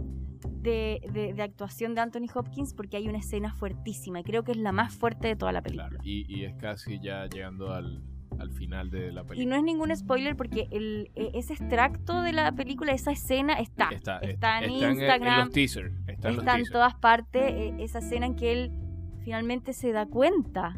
de, 0.62 1.02
de- 1.14 1.34
de 1.34 1.42
actuación 1.44 1.96
de 1.96 2.02
Anthony 2.02 2.28
Hopkins 2.34 2.74
porque 2.74 2.98
hay 2.98 3.08
una 3.08 3.20
escena 3.20 3.54
fuertísima 3.54 4.20
y 4.20 4.24
creo 4.24 4.44
que 4.44 4.52
es 4.52 4.58
la 4.58 4.72
más 4.72 4.94
fuerte 4.96 5.28
de 5.28 5.36
toda 5.36 5.52
la 5.52 5.62
película. 5.62 5.90
Claro, 5.90 6.04
y, 6.04 6.26
y 6.34 6.46
es 6.46 6.56
casi 6.56 7.00
ya 7.00 7.26
llegando 7.28 7.72
al, 7.74 8.02
al 8.40 8.52
final 8.52 8.90
de 8.90 9.12
la 9.12 9.22
Y 9.22 9.26
película. 9.26 9.50
no 9.56 9.60
es 9.60 9.64
ningún 9.64 9.96
spoiler 9.96 10.36
porque 10.36 10.68
el, 10.72 11.10
e- 11.16 11.32
ese 11.36 11.54
extracto 11.54 12.22
de 12.22 12.34
la 12.34 12.52
película, 12.54 12.92
esa 12.92 13.12
escena 13.12 13.54
está. 13.54 13.90
está, 13.92 14.18
está 14.20 14.60
en 14.60 14.72
está 14.72 14.90
Instagram, 14.92 15.40
los 15.46 15.50
teasers. 15.52 15.94
Está 16.08 16.30
en 16.30 16.36
los 16.36 16.44
está 16.44 16.52
en 16.54 16.58
teasers. 16.58 16.72
todas 16.72 16.96
partes. 16.96 17.42
eh, 17.44 17.74
esa 17.80 18.00
escena 18.00 18.26
en 18.26 18.36
que 18.36 18.52
él 18.52 18.72
finalmente 19.24 19.74
se 19.74 19.92
da 19.92 20.06
cuenta, 20.06 20.78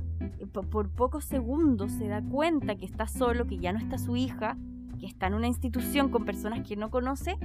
po- 0.54 0.64
por, 0.64 0.90
pocos 0.90 1.26
segundos 1.26 1.92
se 1.94 2.08
da 2.08 2.22
cuenta 2.22 2.76
que 2.76 2.86
está 2.86 3.08
solo, 3.08 3.46
que 3.48 3.58
ya 3.60 3.72
no 3.74 3.80
está 3.80 3.98
su 3.98 4.16
hija, 4.16 4.58
que 5.00 5.06
está 5.06 5.28
en 5.28 5.34
una 5.36 5.48
institución 5.48 6.10
con 6.10 6.26
personas 6.26 6.68
que 6.68 6.76
no 6.76 6.90
conoce 6.90 7.38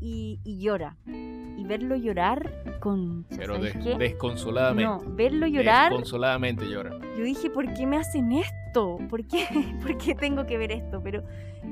y, 0.00 0.38
y 0.44 0.58
llora. 0.60 0.96
Y 1.06 1.64
verlo 1.64 1.94
llorar 1.96 2.52
con... 2.80 3.24
Pero 3.36 3.54
¿sabes 3.56 3.74
des- 3.74 3.84
qué? 3.84 3.96
desconsoladamente. 3.98 4.84
No, 5.06 5.14
verlo 5.14 5.46
llorar 5.46 5.90
Desconsoladamente 5.92 6.68
llora. 6.68 6.98
yo 7.16 7.24
dije, 7.24 7.48
¿por 7.48 7.72
qué 7.74 7.86
me 7.86 7.96
hacen 7.96 8.32
esto? 8.32 8.98
¿Por 9.08 9.24
qué, 9.26 9.46
¿Por 9.82 9.96
qué 9.96 10.14
tengo 10.14 10.46
que 10.46 10.58
ver 10.58 10.72
esto? 10.72 11.00
Pero 11.02 11.22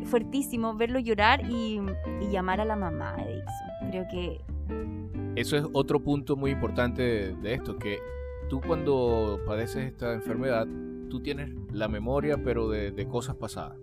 fuertísimo 0.05 0.75
verlo 0.75 0.99
llorar 0.99 1.43
y, 1.51 1.81
y 2.21 2.31
llamar 2.31 2.61
a 2.61 2.65
la 2.65 2.77
mamá 2.77 3.17
de 3.17 3.35
Dixon. 3.37 3.91
Creo 3.91 4.07
que 4.11 4.41
Eso 5.41 5.57
es 5.57 5.65
otro 5.73 6.01
punto 6.01 6.37
muy 6.37 6.51
importante 6.53 7.03
de, 7.03 7.35
de 7.35 7.55
esto, 7.55 7.77
que 7.79 7.99
tú 8.53 8.61
cuando 8.61 9.41
padeces 9.47 9.87
esta 9.87 10.13
enfermedad, 10.13 10.67
tú 11.09 11.21
tienes 11.21 11.55
la 11.73 11.89
memoria, 11.89 12.37
pero 12.45 12.69
de, 12.69 12.91
de 12.91 13.09
cosas 13.09 13.35
pasadas. 13.35 13.79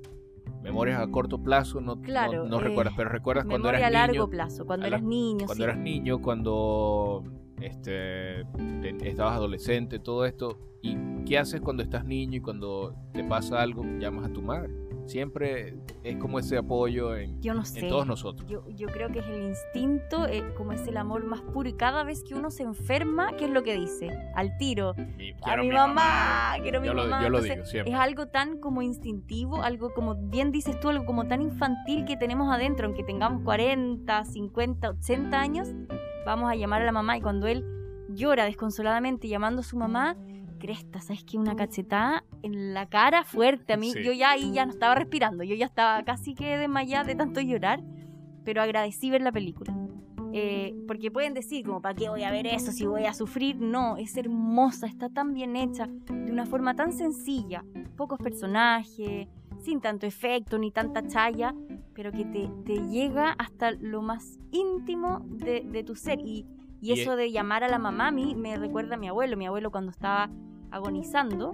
Memorias 0.62 1.02
a 1.02 1.08
corto 1.08 1.42
plazo, 1.42 1.82
no, 1.82 1.96
no- 1.96 2.02
Claro, 2.04 2.48
no, 2.48 2.60
eh, 2.60 2.66
recuerdas, 2.66 2.94
pero 2.96 3.10
recuerdas 3.10 3.46
cuando 3.46 3.70
memoria 3.70 3.88
eras 3.88 3.88
a 3.88 4.08
largo 4.08 4.14
niño, 4.14 4.30
plazo, 4.30 4.68
cuando 4.68 4.86
eras 4.86 5.02
niño. 5.02 5.46
cuando 5.48 5.56
sí. 5.56 5.64
eras 5.64 5.78
niño, 5.80 6.22
cuando 6.22 7.24
este, 7.60 8.46
te- 8.84 9.10
estabas 9.10 9.38
adolescente, 9.38 9.98
todo 9.98 10.24
esto. 10.28 10.60
¿Y 10.84 10.96
qué 11.26 11.40
haces 11.40 11.62
cuando 11.62 11.82
estás 11.82 12.06
niño 12.06 12.38
y 12.38 12.42
cuando 12.42 12.94
te 13.12 13.24
pasa 13.24 13.64
algo, 13.64 13.84
llamas 13.98 14.30
a 14.30 14.32
tu 14.32 14.44
madre? 14.44 14.70
Siempre 15.10 15.76
es 16.04 16.18
como 16.18 16.38
ese 16.40 16.58
apoyo 16.58 17.16
en, 17.16 17.42
Yo 17.42 17.54
no 17.56 17.62
en 17.62 17.66
sé. 17.66 17.88
todos 17.88 18.06
nosotros. 18.06 18.48
Yo, 18.50 18.64
yo 18.70 18.88
creo 18.90 19.10
que 19.12 19.20
es 19.20 19.26
el 19.28 19.42
instinto, 19.44 20.28
eh, 20.28 20.44
como 20.56 20.72
es 20.72 20.88
el 20.88 20.98
amor 20.98 21.24
más 21.26 21.42
puro. 21.42 21.68
Y 21.68 21.74
cada 21.74 22.04
vez 22.04 22.24
que 22.24 22.36
uno 22.36 22.52
se 22.52 22.62
enferma, 22.64 23.34
¿qué 23.36 23.46
es 23.46 23.52
lo 23.52 23.64
que 23.64 23.74
dice? 23.76 24.10
Al 24.36 24.56
tiro. 24.58 24.94
Mi- 25.18 25.32
A 25.32 25.36
quiero 25.46 25.64
mi 25.64 25.72
mamá, 25.72 26.54
quiero 26.62 26.78
a 26.78 26.82
mi 26.82 26.88
Yo 26.88 26.94
lo- 26.94 27.04
mamá. 27.04 27.24
yo 27.24 27.30
lo 27.30 27.42
digo 27.42 27.66
siempre. 27.66 27.92
Es 27.92 28.00
algo 28.00 28.28
tan 28.28 28.60
como 28.60 28.82
instintivo, 28.84 29.64
algo 29.64 29.94
como, 29.94 30.16
bien 30.16 30.52
dices 30.52 30.80
tú, 30.80 30.90
algo 30.90 31.06
como 31.06 31.28
tan 31.28 31.42
infantil 31.42 32.06
que 32.06 32.16
tenemos 32.16 32.54
adentro, 32.54 32.86
aunque 32.86 33.04
tengamos 33.04 33.42
40, 33.44 34.24
50, 34.26 34.90
80 34.92 35.40
años, 35.42 35.70
vamos 36.26 36.52
a 36.52 36.56
llamar 36.56 36.84
a 36.84 36.86
la 36.86 36.92
mamá 36.92 37.18
y 37.18 37.22
cuando 37.22 37.48
él 37.48 37.66
llora 38.10 38.46
desconsoladamente 38.46 39.28
llamando 39.28 39.62
a 39.62 39.64
su 39.64 39.76
mamá, 39.78 40.16
cresta, 40.60 41.02
¿sabes 41.02 41.24
qué? 41.24 41.38
Una 41.40 41.56
cachetada 41.56 42.24
en 42.44 42.74
la 42.76 42.88
cara 42.88 43.24
fuerte. 43.24 43.74
A 43.74 43.78
mí, 43.78 43.92
Sí. 43.92 44.04
yo 44.04 44.12
ya 44.12 44.32
ahí 44.32 44.52
ya 44.54 44.66
no 44.66 44.72
estaba 44.72 44.94
respirando, 44.96 45.44
yo 45.44 45.56
ya 45.56 45.66
estaba 45.66 46.04
casi 46.04 46.36
que 46.36 46.58
desmayada 46.58 47.06
de 47.06 47.16
tanto 47.16 47.42
llorar, 47.42 47.82
pero 48.44 48.62
agradecí 48.62 49.10
ver 49.10 49.22
la 49.22 49.32
película. 49.32 49.76
Eh, 50.32 50.76
porque 50.88 51.10
pueden 51.10 51.34
decir, 51.34 51.66
como, 51.66 51.82
¿para 51.82 51.96
qué 51.96 52.08
voy 52.10 52.22
a 52.22 52.30
ver 52.30 52.46
eso 52.46 52.72
si 52.72 52.86
voy 52.86 53.06
a 53.06 53.14
sufrir? 53.16 53.60
No, 53.60 53.98
es 53.98 54.16
hermosa, 54.16 54.86
está 54.86 55.10
tan 55.10 55.34
bien 55.34 55.56
hecha, 55.56 55.88
de 55.88 56.32
una 56.32 56.46
forma 56.46 56.76
tan 56.76 56.94
sencilla, 56.94 57.64
pocos 57.98 58.20
personajes, 58.20 59.28
sin 59.60 59.82
tanto 59.82 60.06
efecto 60.06 60.60
ni 60.60 60.72
tanta 60.72 61.06
chaya, 61.08 61.56
pero 61.96 62.12
que 62.12 62.26
te, 62.26 62.50
te 62.64 62.78
llega 62.88 63.32
hasta 63.32 63.72
lo 63.72 64.02
más 64.04 64.38
íntimo 64.52 65.22
de, 65.26 65.62
de 65.62 65.84
tu 65.84 65.96
ser. 65.96 66.20
Y, 66.20 66.46
y 66.82 66.94
Y 66.94 67.02
eso 67.02 67.16
de 67.16 67.32
llamar 67.32 67.64
a 67.64 67.68
la 67.68 67.80
mamá 67.80 68.08
a 68.08 68.12
mí 68.12 68.36
me 68.36 68.58
recuerda 68.58 68.96
a 68.96 68.98
mi 68.98 69.08
abuelo, 69.08 69.38
mi 69.38 69.46
abuelo 69.46 69.72
cuando 69.72 69.92
estaba 69.92 70.30
agonizando, 70.72 71.52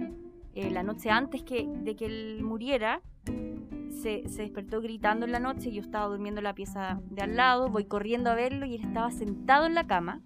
eh, 0.54 0.70
la 0.70 0.82
noche 0.82 1.10
antes 1.10 1.42
que, 1.42 1.66
de 1.68 1.96
que 1.96 2.06
él 2.06 2.40
muriera, 2.42 3.02
se, 3.90 4.28
se 4.28 4.42
despertó 4.42 4.80
gritando 4.80 5.26
en 5.26 5.32
la 5.32 5.40
noche, 5.40 5.72
yo 5.72 5.80
estaba 5.80 6.06
durmiendo 6.06 6.40
en 6.40 6.44
la 6.44 6.54
pieza 6.54 7.00
de 7.10 7.22
al 7.22 7.36
lado, 7.36 7.68
voy 7.68 7.84
corriendo 7.84 8.30
a 8.30 8.34
verlo 8.34 8.66
y 8.66 8.74
él 8.74 8.82
estaba 8.84 9.10
sentado 9.10 9.66
en 9.66 9.74
la 9.74 9.86
cama, 9.86 10.20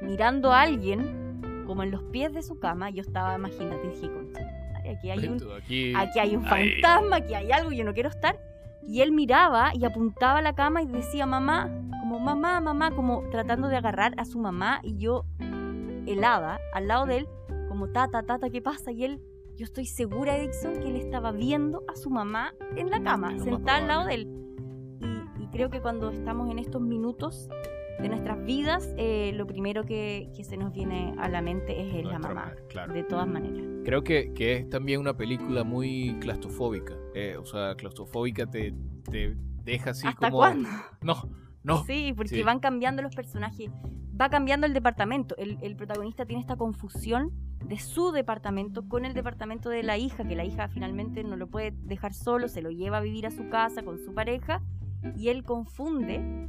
mirando 0.00 0.52
a 0.52 0.62
alguien, 0.62 1.64
como 1.66 1.82
en 1.82 1.90
los 1.90 2.02
pies 2.04 2.32
de 2.32 2.42
su 2.42 2.58
cama, 2.58 2.90
yo 2.90 3.00
estaba, 3.00 3.34
imagínate, 3.34 3.88
dije, 3.88 4.10
aquí 4.90 5.10
hay 5.10 5.26
un, 5.26 5.42
Aquí, 5.56 5.92
aquí 5.94 6.18
hay 6.18 6.36
un 6.36 6.44
fantasma, 6.44 7.16
aquí 7.16 7.34
hay 7.34 7.50
algo, 7.52 7.72
yo 7.72 7.84
no 7.84 7.94
quiero 7.94 8.08
estar. 8.08 8.38
Y 8.82 9.00
él 9.00 9.12
miraba 9.12 9.72
y 9.74 9.84
apuntaba 9.84 10.40
a 10.40 10.42
la 10.42 10.54
cama 10.54 10.82
y 10.82 10.86
decía 10.86 11.24
mamá, 11.24 11.70
mamá, 12.22 12.60
mamá, 12.60 12.90
como 12.94 13.22
tratando 13.30 13.68
de 13.68 13.76
agarrar 13.76 14.14
a 14.16 14.24
su 14.24 14.38
mamá 14.38 14.80
y 14.82 14.96
yo 14.96 15.24
helada 16.06 16.58
al 16.74 16.88
lado 16.88 17.06
de 17.06 17.18
él, 17.18 17.28
como 17.68 17.88
tata, 17.88 18.22
tata, 18.22 18.50
¿qué 18.50 18.60
pasa? 18.62 18.92
Y 18.92 19.04
él, 19.04 19.20
yo 19.56 19.64
estoy 19.64 19.86
segura, 19.86 20.36
Edison, 20.36 20.74
que 20.80 20.88
él 20.88 20.96
estaba 20.96 21.32
viendo 21.32 21.82
a 21.92 21.96
su 21.96 22.10
mamá 22.10 22.54
en 22.76 22.90
la 22.90 23.02
cama, 23.02 23.30
más 23.30 23.42
sentada 23.44 23.78
al 23.78 23.86
lado 23.88 24.06
de 24.06 24.14
él. 24.14 24.28
Y, 25.00 25.42
y 25.44 25.46
creo 25.48 25.70
que 25.70 25.80
cuando 25.80 26.10
estamos 26.10 26.50
en 26.50 26.58
estos 26.58 26.80
minutos 26.82 27.48
de 28.00 28.08
nuestras 28.08 28.42
vidas, 28.44 28.92
eh, 28.96 29.32
lo 29.34 29.46
primero 29.46 29.84
que, 29.84 30.30
que 30.34 30.44
se 30.44 30.56
nos 30.56 30.72
viene 30.72 31.14
a 31.18 31.28
la 31.28 31.40
mente 31.42 31.80
es 31.88 31.94
el- 31.94 32.08
la 32.08 32.18
mamá, 32.18 32.34
madre, 32.46 32.62
claro. 32.68 32.92
de 32.94 33.04
todas 33.04 33.28
maneras. 33.28 33.62
Creo 33.84 34.02
que, 34.02 34.32
que 34.32 34.56
es 34.56 34.68
también 34.70 35.00
una 35.00 35.16
película 35.16 35.62
muy 35.64 36.16
claustrofóbica. 36.20 36.94
eh, 37.14 37.36
o 37.38 37.44
sea, 37.44 37.74
claustrofóbica 37.76 38.46
te, 38.46 38.74
te 39.10 39.36
deja 39.64 39.90
así 39.90 40.06
¿Hasta 40.08 40.28
como... 40.28 40.38
cuándo? 40.38 40.68
No, 41.02 41.14
no. 41.64 41.84
Sí, 41.84 42.12
porque 42.16 42.36
Sí. 42.36 42.42
van 42.42 42.60
cambiando 42.60 43.02
los 43.02 43.14
personajes, 43.14 43.70
va 44.20 44.28
cambiando 44.30 44.66
el 44.66 44.74
departamento. 44.74 45.36
El, 45.36 45.58
el 45.62 45.76
protagonista 45.76 46.26
tiene 46.26 46.40
esta 46.40 46.56
confusión 46.56 47.30
de 47.64 47.78
su 47.78 48.10
departamento 48.12 48.88
con 48.88 49.04
el 49.04 49.14
departamento 49.14 49.68
de 49.68 49.82
la 49.82 49.96
hija, 49.96 50.24
que 50.24 50.34
la 50.34 50.44
hija 50.44 50.68
finalmente 50.68 51.22
no 51.24 51.36
lo 51.36 51.46
puede 51.48 51.72
dejar 51.82 52.12
solo, 52.12 52.48
se 52.48 52.60
lo 52.62 52.70
lleva 52.70 52.98
a 52.98 53.00
vivir 53.00 53.26
a 53.26 53.30
su 53.30 53.48
casa 53.48 53.82
con 53.82 53.98
su 53.98 54.14
pareja, 54.14 54.60
y 55.16 55.28
él 55.28 55.44
confunde, 55.44 56.48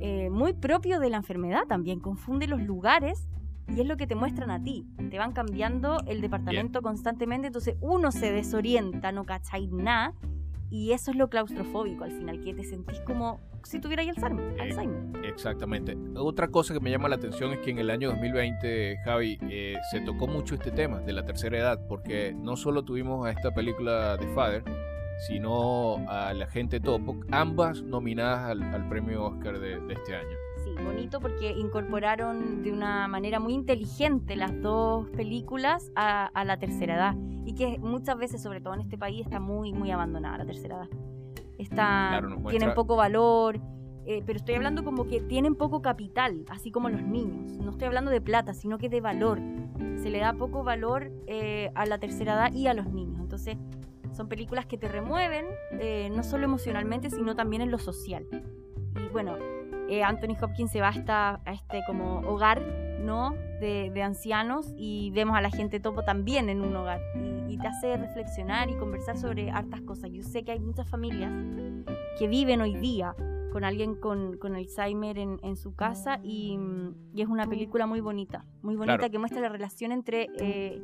eh, 0.00 0.30
muy 0.30 0.52
propio 0.52 1.00
de 1.00 1.10
la 1.10 1.16
enfermedad 1.18 1.62
también, 1.68 2.00
confunde 2.00 2.46
los 2.46 2.60
lugares. 2.62 3.28
Y 3.70 3.82
es 3.82 3.86
lo 3.86 3.98
que 3.98 4.06
te 4.06 4.14
muestran 4.14 4.50
a 4.50 4.62
ti. 4.62 4.86
Te 5.10 5.18
van 5.18 5.32
cambiando 5.32 5.98
el 6.06 6.22
departamento 6.22 6.80
constantemente. 6.80 7.48
Entonces 7.48 7.76
uno 7.82 8.10
se 8.12 8.32
desorienta, 8.32 9.12
no 9.12 9.24
cacháis 9.26 9.70
nada. 9.70 10.14
Y 10.70 10.92
eso 10.92 11.10
es 11.10 11.18
lo 11.18 11.28
claustrofóbico 11.28 12.04
al 12.04 12.12
final, 12.12 12.40
que 12.40 12.54
te 12.54 12.64
sentís 12.64 12.98
como 13.00 13.40
si 13.68 13.80
tuvierais 13.80 14.08
Alzheimer. 14.08 14.56
Eh, 14.56 14.62
Alzheimer. 14.62 15.26
Exactamente. 15.26 15.96
Otra 16.16 16.48
cosa 16.48 16.72
que 16.72 16.80
me 16.80 16.90
llama 16.90 17.08
la 17.08 17.16
atención 17.16 17.52
es 17.52 17.58
que 17.58 17.70
en 17.70 17.78
el 17.78 17.90
año 17.90 18.08
2020, 18.08 18.96
Javi, 19.04 19.38
eh, 19.50 19.76
se 19.90 20.00
tocó 20.00 20.26
mucho 20.26 20.54
este 20.54 20.70
tema 20.70 21.00
de 21.00 21.12
la 21.12 21.24
tercera 21.24 21.58
edad, 21.58 21.86
porque 21.86 22.34
no 22.34 22.56
solo 22.56 22.82
tuvimos 22.82 23.26
a 23.26 23.30
esta 23.30 23.52
película 23.52 24.16
de 24.16 24.26
Father, 24.28 24.64
sino 25.26 25.96
a 26.08 26.32
La 26.32 26.46
Gente 26.46 26.80
Topo, 26.80 27.20
ambas 27.30 27.82
nominadas 27.82 28.50
al, 28.50 28.62
al 28.62 28.88
premio 28.88 29.26
Oscar 29.26 29.58
de, 29.58 29.78
de 29.80 29.92
este 29.92 30.16
año. 30.16 30.36
Sí, 30.64 30.70
bonito 30.82 31.20
porque 31.20 31.50
incorporaron 31.50 32.62
de 32.62 32.72
una 32.72 33.06
manera 33.06 33.38
muy 33.38 33.52
inteligente 33.52 34.34
las 34.34 34.58
dos 34.62 35.10
películas 35.10 35.92
a, 35.94 36.26
a 36.26 36.44
la 36.44 36.58
tercera 36.58 36.94
edad. 36.94 37.14
Y 37.44 37.54
que 37.54 37.78
muchas 37.78 38.16
veces, 38.16 38.42
sobre 38.42 38.62
todo 38.62 38.74
en 38.74 38.80
este 38.80 38.96
país, 38.96 39.26
está 39.26 39.40
muy, 39.40 39.72
muy 39.74 39.90
abandonada 39.90 40.38
la 40.38 40.46
tercera 40.46 40.76
edad. 40.76 40.88
Está, 41.58 42.08
Claro, 42.10 42.28
nos 42.30 42.42
tienen 42.50 42.68
poco 42.74 42.96
valor, 42.96 43.60
eh, 44.06 44.22
pero 44.24 44.38
estoy 44.38 44.54
hablando 44.54 44.84
como 44.84 45.06
que 45.06 45.20
tienen 45.20 45.54
poco 45.54 45.82
capital, 45.82 46.44
así 46.50 46.70
como 46.70 46.88
los 46.88 47.02
niños. 47.02 47.58
No 47.58 47.70
estoy 47.72 47.86
hablando 47.88 48.10
de 48.10 48.20
plata, 48.20 48.54
sino 48.54 48.78
que 48.78 48.88
de 48.88 49.00
valor. 49.00 49.40
Se 49.96 50.08
le 50.10 50.18
da 50.20 50.32
poco 50.32 50.62
valor 50.64 51.10
eh, 51.26 51.70
a 51.74 51.84
la 51.86 51.98
tercera 51.98 52.34
edad 52.34 52.52
y 52.52 52.68
a 52.68 52.74
los 52.74 52.86
niños. 52.92 53.20
Entonces, 53.20 53.56
son 54.12 54.28
películas 54.28 54.64
que 54.66 54.78
te 54.78 54.88
remueven, 54.88 55.44
eh, 55.72 56.08
no 56.14 56.22
solo 56.22 56.44
emocionalmente, 56.44 57.10
sino 57.10 57.34
también 57.36 57.60
en 57.62 57.70
lo 57.70 57.78
social. 57.78 58.26
Y 58.96 59.08
bueno, 59.12 59.36
Anthony 60.04 60.36
Hopkins 60.40 60.70
se 60.70 60.80
va 60.80 60.88
a, 60.88 60.92
esta- 60.92 61.40
a 61.44 61.52
este 61.52 61.82
como 61.86 62.20
hogar, 62.20 62.62
¿no? 63.00 63.32
De, 63.60 63.90
de 63.92 64.02
ancianos 64.02 64.72
y 64.76 65.10
vemos 65.12 65.36
a 65.36 65.40
la 65.40 65.50
gente 65.50 65.80
topo 65.80 66.02
también 66.04 66.48
en 66.48 66.62
un 66.62 66.74
hogar. 66.76 67.00
Y, 67.16 67.54
y 67.54 67.58
te 67.58 67.66
hace 67.66 67.96
reflexionar 67.96 68.70
y 68.70 68.74
conversar 68.76 69.16
sobre 69.16 69.50
hartas 69.50 69.80
cosas. 69.82 70.10
Yo 70.12 70.22
sé 70.22 70.44
que 70.44 70.52
hay 70.52 70.60
muchas 70.60 70.88
familias 70.88 71.32
que 72.18 72.28
viven 72.28 72.60
hoy 72.60 72.74
día 72.76 73.14
con 73.52 73.64
alguien 73.64 73.94
con, 73.94 74.36
con 74.36 74.54
Alzheimer 74.54 75.18
en, 75.18 75.40
en 75.42 75.56
su 75.56 75.74
casa 75.74 76.20
y, 76.22 76.56
mm, 76.58 76.94
y 77.14 77.22
es 77.22 77.28
una 77.28 77.46
película 77.46 77.86
muy 77.86 78.00
bonita, 78.00 78.44
muy 78.62 78.76
bonita 78.76 78.98
Claro. 78.98 79.10
que 79.10 79.18
muestra 79.18 79.40
la 79.40 79.48
relación 79.48 79.90
entre 79.90 80.28
eh, 80.38 80.82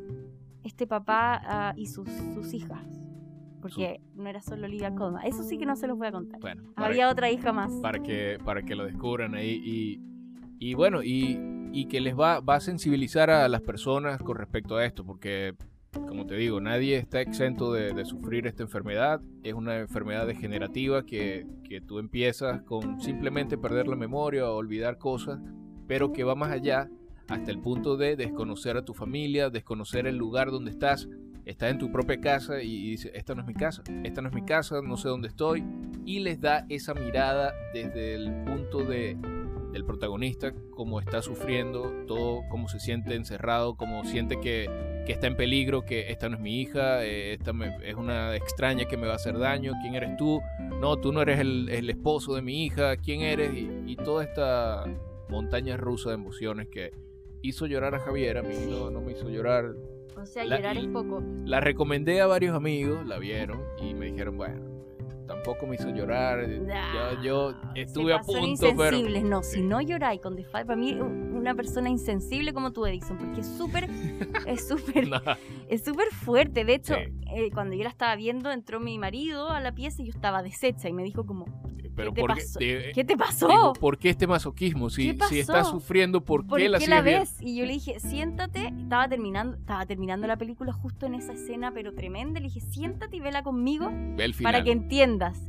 este 0.65 0.87
papá 0.87 1.41
ah, 1.45 1.75
y 1.77 1.87
sus, 1.87 2.09
sus 2.35 2.55
hijas. 2.55 2.81
Porque 3.61 4.01
no 4.15 4.29
era 4.29 4.41
solo 4.43 4.65
Olivia 4.67 4.95
Colman. 4.95 5.25
Eso 5.27 5.43
sí 5.43 5.57
que 5.59 5.65
no 5.67 5.75
se 5.77 5.87
los 5.87 5.97
voy 5.97 6.07
a 6.09 6.13
contar. 6.13 6.39
Bueno, 6.41 6.63
Había 6.77 7.09
otra 7.11 7.31
hija 7.31 7.53
más. 7.53 7.73
para 7.81 7.99
que, 8.03 8.39
para 8.45 8.63
que 8.63 8.75
lo 8.75 8.85
descubran 8.85 9.35
ahí 9.35 9.61
y, 9.65 10.01
y 10.59 10.75
bueno, 10.75 11.03
y, 11.03 11.39
y 11.75 11.87
que 11.87 12.01
les 12.01 12.17
va, 12.17 12.39
va 12.39 12.55
a 12.55 12.61
sensibilizar 12.61 13.31
a 13.31 13.49
las 13.49 13.61
personas 13.61 14.23
con 14.23 14.37
respecto 14.37 14.77
a 14.77 14.87
esto, 14.87 15.05
porque 15.05 15.57
como 15.91 16.25
te 16.25 16.37
digo, 16.37 16.61
nadie 16.61 16.97
está 16.97 17.21
exento 17.21 17.73
de, 17.73 18.05
sufrir 18.05 18.47
esta 18.47 18.63
enfermedad. 18.63 19.21
Es 19.43 19.55
una 19.55 19.79
enfermedad 19.79 20.27
degenerativa 20.27 21.05
que, 21.05 21.47
que 21.69 21.81
tú 21.81 21.99
empiezas 21.99 22.63
con 22.63 23.01
simplemente 23.01 23.59
perder 23.59 23.89
la 23.89 23.97
memoria 23.97 24.49
o 24.49 24.57
olvidar 24.57 24.99
cosas, 24.99 25.41
pero 25.89 26.13
que 26.13 26.23
va 26.23 26.37
más 26.37 26.53
allá 26.53 26.89
hasta 27.29 27.51
el 27.51 27.59
punto 27.59 27.97
de 27.97 28.15
desconocer 28.15 28.77
a 28.77 28.85
tu 28.85 28.95
familia, 28.95 29.51
desconocer 29.51 30.07
el 30.07 30.17
lugar 30.17 30.53
donde 30.53 30.71
estás. 30.71 31.09
Estás 31.45 31.73
en 31.73 31.79
tu 31.79 31.93
propia 31.93 32.21
casa 32.21 32.63
y 32.63 32.91
dices, 32.91 33.11
esta 33.15 33.35
no 33.35 33.43
es 33.43 33.47
mi 33.47 33.55
casa, 33.55 33.83
esta 34.03 34.23
no 34.23 34.29
es 34.29 34.35
mi 34.35 34.47
casa, 34.47 34.81
no 34.81 34.97
sé 34.97 35.09
dónde 35.09 35.29
estoy. 35.29 35.63
Y 36.07 36.21
les 36.21 36.41
da 36.41 36.65
esa 36.71 36.95
mirada 36.95 37.53
desde 37.75 38.15
el 38.15 38.45
punto 38.45 38.83
de, 38.83 39.19
del 39.75 39.85
protagonista, 39.85 40.55
cómo 40.71 41.01
está 41.01 41.21
sufriendo, 41.21 41.93
todo, 42.07 42.43
cómo 42.49 42.69
se 42.69 42.81
siente 42.81 43.15
encerrado, 43.15 43.77
cómo 43.77 44.05
siente 44.05 44.41
que, 44.41 44.71
que 45.05 45.13
está 45.13 45.27
en 45.27 45.37
peligro, 45.37 45.83
que 45.85 46.11
esta 46.11 46.31
no 46.31 46.37
es 46.37 46.43
mi 46.43 46.63
hija, 46.63 47.05
eh, 47.05 47.35
esta 47.35 47.53
es 47.83 47.95
una 47.95 48.35
extraña 48.35 48.87
que 48.87 48.97
me 48.97 49.07
va 49.07 49.13
a 49.13 49.17
hacer 49.17 49.39
daño, 49.39 49.75
¿quién 49.83 49.95
eres 49.95 50.17
tú? 50.17 50.41
No, 50.81 50.97
tú 50.97 51.13
no 51.13 51.21
eres 51.21 51.41
el, 51.41 51.69
el 51.69 51.91
esposo 51.91 52.35
de 52.35 52.41
mi 52.41 52.65
hija, 52.65 52.97
¿quién 52.97 53.21
eres? 53.21 53.53
Y, 53.53 53.69
y, 53.87 53.97
toda 53.97 54.25
esta 54.25 54.85
montaña 55.29 55.77
rusa 55.77 56.11
de 56.11 56.15
emociones 56.15 56.69
que, 56.69 56.93
hizo 57.45 57.67
llorar 57.67 57.95
a 57.95 58.01
Javier, 58.01 58.39
a 58.39 58.43
mí 58.43 58.55
no, 58.69 58.91
no 58.91 59.03
me 59.03 59.13
hizo 59.13 59.29
llorar. 59.29 59.75
O 60.17 60.25
sea, 60.25 60.45
llorar 60.45 60.79
es 60.79 60.87
poco. 60.87 61.23
La 61.45 61.61
recomendé 61.61 62.21
a 62.23 62.27
varios 62.27 62.57
amigos, 62.57 63.07
la 63.07 63.19
vieron 63.19 63.61
y 63.83 63.93
me 63.93 64.07
dijeron, 64.07 64.39
bueno, 64.39 64.74
tampoco 65.27 65.67
me 65.67 65.77
hizo 65.77 65.91
llorar. 65.91 66.47
yo, 67.23 67.55
estuve 67.75 68.15
a 68.15 68.21
punto, 68.21 68.67
insensibles. 68.67 69.25
No, 69.25 69.43
si 69.43 69.63
no 69.63 69.81
lloráis 69.81 70.21
con 70.21 70.37
The 70.37 70.45
para 70.45 70.77
mí 70.77 70.95
una 70.95 71.55
persona 71.55 71.89
insensible 71.89 72.53
como 72.53 72.73
tú, 72.73 72.87
Edison, 72.87 73.19
porque 73.19 73.41
es 73.41 73.47
súper, 73.47 73.89
es 74.47 74.67
súper, 74.67 75.09
es 75.69 75.85
súper 75.85 76.09
fuerte. 76.13 76.65
De 76.65 76.75
hecho, 76.75 76.95
eh, 76.95 77.51
cuando 77.53 77.75
yo 77.75 77.85
la 77.85 77.91
estaba 77.91 78.17
viendo, 78.17 78.51
entró 78.51 78.81
mi 78.81 78.99
marido 78.99 79.51
a 79.51 79.61
la 79.61 79.75
pieza 79.75 80.03
y 80.03 80.07
yo 80.07 80.13
estaba 80.13 80.43
deshecha 80.43 80.89
y 80.89 80.93
me 80.93 81.03
dijo 81.03 81.27
como, 81.27 81.47
pero 81.95 82.13
¿Qué, 82.13 82.23
te 82.23 82.27
pasó? 82.29 82.59
¿Qué 82.59 83.05
te 83.07 83.17
pasó? 83.17 83.73
¿Por 83.79 83.99
qué 83.99 84.11
este 84.11 84.27
masoquismo? 84.27 84.91
Si, 84.91 85.17
si 85.29 85.41
estás 85.41 85.69
sufriendo, 85.69 86.25
¿por, 86.25 86.47
qué 86.47 86.69
la, 86.69 86.79
qué 86.79 86.89
la 86.89 87.03
ves? 87.03 87.37
Y 87.41 87.57
yo 87.57 87.67
le 87.67 87.75
dije, 87.75 88.01
siéntate. 88.01 88.73
Estaba 88.79 89.09
terminando, 89.09 89.57
estaba 89.57 89.87
terminando 89.87 90.27
la 90.27 90.37
película 90.37 90.73
justo 90.73 91.07
en 91.07 91.15
esa 91.15 91.33
escena, 91.33 91.73
pero 91.73 91.95
tremenda. 91.95 92.41
Le 92.41 92.47
dije, 92.47 92.61
siéntate 92.61 93.17
y 93.17 93.21
vela 93.21 93.43
conmigo 93.43 93.91
para 94.43 94.65
que 94.65 94.73
entiendas. 94.73 95.41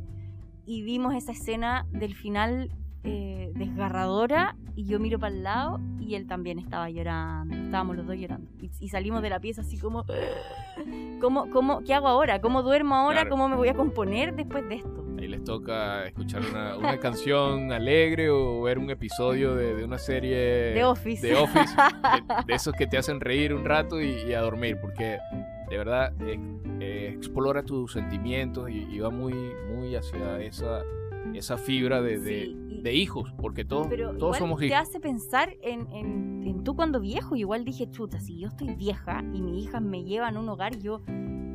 Y 0.64 0.82
vimos 0.82 1.14
esa 1.14 1.32
escena 1.32 1.86
del 1.92 2.14
final 2.14 2.72
eh, 3.06 3.52
desgarradora 3.54 4.56
y 4.74 4.84
yo 4.84 4.98
miro 4.98 5.18
para 5.18 5.34
el 5.34 5.42
lado 5.42 5.80
y 5.98 6.14
él 6.14 6.26
también 6.26 6.58
estaba 6.58 6.90
llorando. 6.90 7.54
Estábamos 7.56 7.96
los 7.96 8.06
dos 8.06 8.16
llorando. 8.16 8.50
Y, 8.60 8.88
salimos 8.88 9.22
de 9.22 9.30
la 9.30 9.40
pieza 9.40 9.62
así 9.62 9.78
como, 9.78 10.04
¿cómo, 11.20 11.50
cómo, 11.50 11.82
¿qué 11.82 11.94
hago 11.94 12.08
ahora? 12.08 12.40
¿Cómo 12.40 12.62
duermo 12.62 12.94
ahora? 12.94 13.28
¿Cómo 13.28 13.48
me 13.48 13.56
voy 13.56 13.68
a 13.68 13.74
componer 13.74 14.34
después 14.34 14.68
de 14.68 14.76
esto? 14.76 15.04
Ahí 15.18 15.28
les 15.28 15.42
toca 15.44 16.06
escuchar 16.06 16.42
una, 16.50 16.76
una 16.76 16.98
canción 16.98 17.72
alegre 17.72 18.28
o 18.28 18.62
ver 18.62 18.78
un 18.78 18.90
episodio 18.90 19.54
de, 19.54 19.74
de 19.74 19.84
una 19.84 19.98
serie 19.98 20.36
de 20.36 20.84
Office, 20.84 21.26
de, 21.26 21.34
Office 21.36 21.74
de, 22.46 22.54
esos 22.54 22.74
que 22.74 22.86
te 22.86 22.98
hacen 22.98 23.20
reír 23.20 23.54
un 23.54 23.64
rato 23.64 24.00
y, 24.00 24.34
a 24.34 24.40
dormir, 24.42 24.78
porque 24.80 25.18
de 25.70 25.78
verdad 25.78 26.12
eh, 26.20 27.12
explora 27.14 27.62
tus 27.62 27.92
sentimientos 27.92 28.68
y, 28.70 28.98
va 28.98 29.10
muy, 29.10 29.32
muy 29.68 29.96
hacia 29.96 30.40
esa, 30.40 30.82
esa 31.38 31.58
fibra 31.58 32.02
de, 32.02 32.18
de, 32.18 32.94
hijos, 32.94 33.32
porque 33.40 33.64
todos, 33.64 33.88
todos 34.18 34.38
somos 34.38 34.62
hijos. 34.62 34.70
Te 34.70 34.74
hace 34.74 35.00
pensar 35.00 35.56
en, 35.62 35.86
en, 35.92 36.42
en, 36.46 36.64
tú 36.64 36.76
cuando 36.76 37.00
viejo. 37.00 37.36
Igual 37.36 37.64
dije, 37.64 37.90
chuta, 37.90 38.20
si 38.20 38.38
yo 38.38 38.48
estoy 38.48 38.74
vieja 38.74 39.22
y 39.32 39.42
mis 39.42 39.64
hijas 39.64 39.82
me 39.82 40.04
llevan 40.04 40.36
a 40.36 40.40
un 40.40 40.48
hogar, 40.48 40.78
yo, 40.78 41.02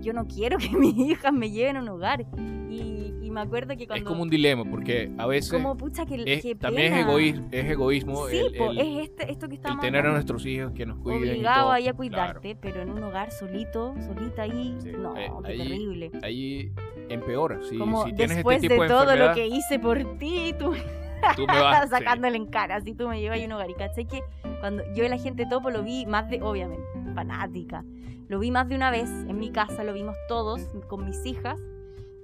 yo 0.01 0.13
no 0.13 0.27
quiero 0.27 0.57
que 0.59 0.69
mis 0.69 0.95
hijas 0.97 1.33
me 1.33 1.49
lleven 1.49 1.77
a 1.77 1.81
un 1.81 1.89
hogar. 1.89 2.25
Y, 2.69 3.13
y, 3.21 3.31
me 3.31 3.41
acuerdo 3.41 3.75
que 3.77 3.87
cuando... 3.87 4.03
Es 4.03 4.07
como 4.07 4.23
un 4.23 4.29
dilema, 4.29 4.65
porque 4.65 5.11
a 5.17 5.25
veces... 5.25 5.51
Como, 5.51 5.77
pucha, 5.77 6.05
que, 6.05 6.55
también 6.59 6.93
es, 6.93 6.99
egoísmo, 6.99 7.47
es 7.51 7.65
egoísmo. 7.65 8.27
Sí, 8.27 8.37
el, 8.37 8.77
es 8.77 9.09
este, 9.09 9.31
esto 9.31 9.47
que 9.47 9.55
estamos... 9.55 9.83
El 9.83 9.89
tener 9.89 10.05
a 10.05 10.11
nuestros 10.11 10.45
hijos 10.45 10.71
que 10.73 10.85
nos 10.85 10.99
cuiden 10.99 11.29
Obligado 11.29 11.71
ahí 11.71 11.87
a 11.87 11.93
cuidarte, 11.93 12.55
pero 12.55 12.81
en 12.81 12.89
un 12.89 13.03
hogar 13.03 13.31
solito, 13.31 13.93
solita 14.05 14.43
ahí, 14.43 14.77
no, 14.97 15.17
eh, 15.17 15.31
qué 15.45 15.57
terrible. 15.57 16.11
Ahí 16.21 16.71
empeora, 17.13 17.59
si, 17.69 17.77
como 17.77 18.05
si 18.05 18.13
tienes 18.13 18.37
después 18.37 18.57
este 18.57 18.69
tipo 18.69 18.83
de, 18.83 18.89
de 18.89 18.93
todo 18.93 19.15
lo 19.15 19.33
que 19.33 19.47
hice 19.47 19.79
por 19.79 20.17
ti, 20.17 20.53
tú... 20.57 20.73
Tú 21.35 21.45
me 21.45 21.59
vas 21.59 21.89
sacándole 21.91 22.35
en 22.35 22.47
cara, 22.47 22.77
así 22.77 22.95
tú 22.95 23.07
me 23.07 23.21
llevas 23.21 23.39
a 23.39 23.45
un 23.45 23.51
hogar. 23.51 23.69
Y 23.69 23.75
caché 23.75 24.05
que 24.05 24.23
cuando 24.59 24.83
yo 24.95 25.05
el 25.05 25.13
agente 25.13 25.45
topo 25.45 25.69
lo 25.69 25.83
vi 25.83 26.07
más 26.07 26.27
de, 26.31 26.41
obviamente, 26.41 26.83
fanática. 27.13 27.83
Lo 28.27 28.39
vi 28.39 28.49
más 28.49 28.67
de 28.67 28.75
una 28.75 28.89
vez 28.91 29.09
en 29.09 29.37
mi 29.37 29.51
casa, 29.51 29.83
lo 29.83 29.93
vimos 29.93 30.15
todos 30.27 30.61
con 30.87 31.05
mis 31.05 31.23
hijas. 31.25 31.59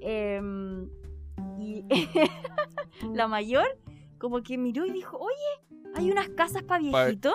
Em, 0.02 0.90
y 1.60 1.84
la 3.14 3.28
mayor 3.28 3.68
como 4.18 4.42
que 4.42 4.58
miró 4.58 4.86
y 4.86 4.92
dijo, 4.92 5.18
oye, 5.18 5.92
hay 5.96 6.12
unas 6.12 6.30
casas 6.30 6.64
para 6.64 6.82
viejito. 6.82 7.34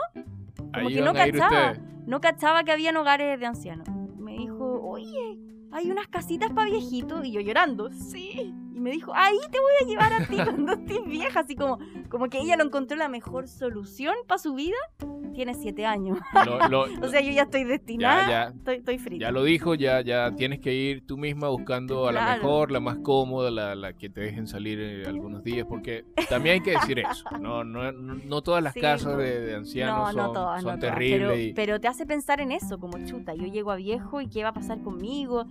Como 0.72 0.88
que 0.88 1.02
no 1.02 1.12
cachaba, 1.12 1.74
no 2.06 2.20
cachaba 2.20 2.64
que 2.64 2.72
habían 2.72 2.96
hogares 2.96 3.38
de 3.38 3.46
ancianos. 3.46 3.88
Hay 5.72 5.90
unas 5.90 6.08
casitas 6.08 6.52
para 6.52 6.70
viejito. 6.70 7.24
Y 7.24 7.32
yo 7.32 7.40
llorando, 7.40 7.90
sí. 7.92 8.54
Y 8.74 8.80
me 8.80 8.90
dijo, 8.90 9.12
ahí 9.14 9.38
te 9.50 9.58
voy 9.58 9.72
a 9.80 9.86
llevar 9.86 10.12
a 10.12 10.26
ti 10.26 10.36
cuando 10.44 10.72
estés 10.72 11.04
vieja. 11.04 11.40
Así 11.40 11.56
como, 11.56 11.78
como 12.08 12.28
que 12.28 12.38
ella 12.38 12.56
lo 12.56 12.64
encontró 12.64 12.96
la 12.96 13.08
mejor 13.08 13.48
solución 13.48 14.14
para 14.26 14.38
su 14.38 14.54
vida 14.54 14.76
tiene 15.32 15.54
siete 15.54 15.86
años. 15.86 16.18
o 17.02 17.08
sea, 17.08 17.20
yo 17.20 17.32
ya 17.32 17.42
estoy 17.42 17.64
destinada, 17.64 18.28
ya, 18.28 18.44
Estoy, 18.48 18.76
estoy, 18.76 18.98
frita. 18.98 19.22
Ya 19.22 19.30
lo 19.30 19.44
dijo, 19.44 19.74
ya, 19.74 20.00
ya 20.00 20.32
tienes 20.36 20.60
que 20.60 20.74
ir 20.74 21.06
tú 21.06 21.16
misma 21.16 21.48
buscando 21.48 22.08
a 22.08 22.12
la 22.12 22.34
mejor, 22.34 22.70
la 22.70 22.80
más 22.80 22.98
cómoda, 22.98 23.50
la, 23.50 23.74
la 23.74 23.92
que 23.92 24.08
te 24.08 24.20
dejen 24.20 24.46
salir 24.46 24.78
eh, 24.80 25.04
algunos 25.06 25.42
días, 25.42 25.66
porque 25.68 26.04
también 26.28 26.54
hay 26.54 26.60
que 26.60 26.72
decir 26.72 26.98
eso. 27.10 27.24
No, 27.40 27.64
no, 27.64 27.92
no 27.92 28.42
todas 28.42 28.62
las 28.62 28.74
casas 28.74 29.16
de, 29.16 29.54
ancianos 29.54 30.12
son, 30.62 30.80
terribles. 30.80 31.52
Pero, 31.54 31.80
te 31.80 31.88
hace 31.88 32.06
pensar 32.06 32.40
en 32.40 32.52
eso, 32.52 32.78
como 32.78 33.04
chuta, 33.06 33.34
yo 33.34 33.46
llego 33.46 33.70
a 33.70 33.76
viejo 33.76 34.20
y 34.20 34.28
qué 34.28 34.42
va 34.42 34.50
a 34.50 34.54
pasar 34.54 34.82
conmigo. 34.82 35.46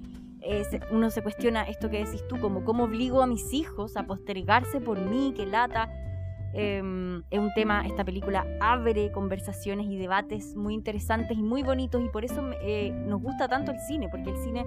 uno 0.91 1.09
se 1.09 1.21
cuestiona 1.21 1.63
esto 1.63 1.89
que 1.89 2.03
decís 2.03 2.23
tú, 2.27 2.39
como 2.39 2.63
cómo 2.63 2.85
obligo 2.85 3.21
a 3.21 3.27
mis 3.27 3.53
hijos 3.53 3.97
a 3.97 4.05
postergarse 4.05 4.79
por 4.79 4.99
mí, 4.99 5.33
que 5.35 5.45
lata. 5.45 5.89
Em, 6.53 7.23
es 7.29 7.39
un 7.39 7.53
tema, 7.53 7.85
esta 7.85 8.03
película 8.03 8.45
abre 8.59 9.11
conversaciones 9.11 9.87
y 9.87 9.97
debates 9.97 10.55
muy 10.55 10.73
interesantes 10.73 11.37
y 11.37 11.43
muy 11.43 11.63
bonitos 11.63 12.03
y 12.03 12.09
por 12.09 12.25
eso 12.25 12.43
eh, 12.61 12.91
nos 12.91 13.21
gusta 13.21 13.47
tanto 13.47 13.71
el 13.71 13.79
cine, 13.79 14.09
porque 14.09 14.31
el 14.31 14.37
cine 14.37 14.65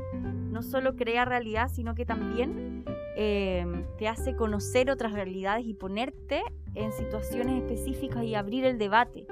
no 0.51 0.63
solo 0.63 0.97
crea 0.97 1.25
realidad, 1.25 1.69
sino 1.73 1.95
que 1.95 2.07
también 2.07 2.85
em, 3.17 3.85
te 3.99 4.09
hace 4.09 4.35
conocer 4.35 4.91
otras 4.91 5.13
realidades 5.13 5.67
y 5.67 5.75
ponerte 5.75 6.43
en 6.75 6.93
situaciones 6.93 7.63
específicas 7.63 8.25
y 8.25 8.35
abrir 8.35 8.65
el 8.65 8.79
debate, 8.79 9.27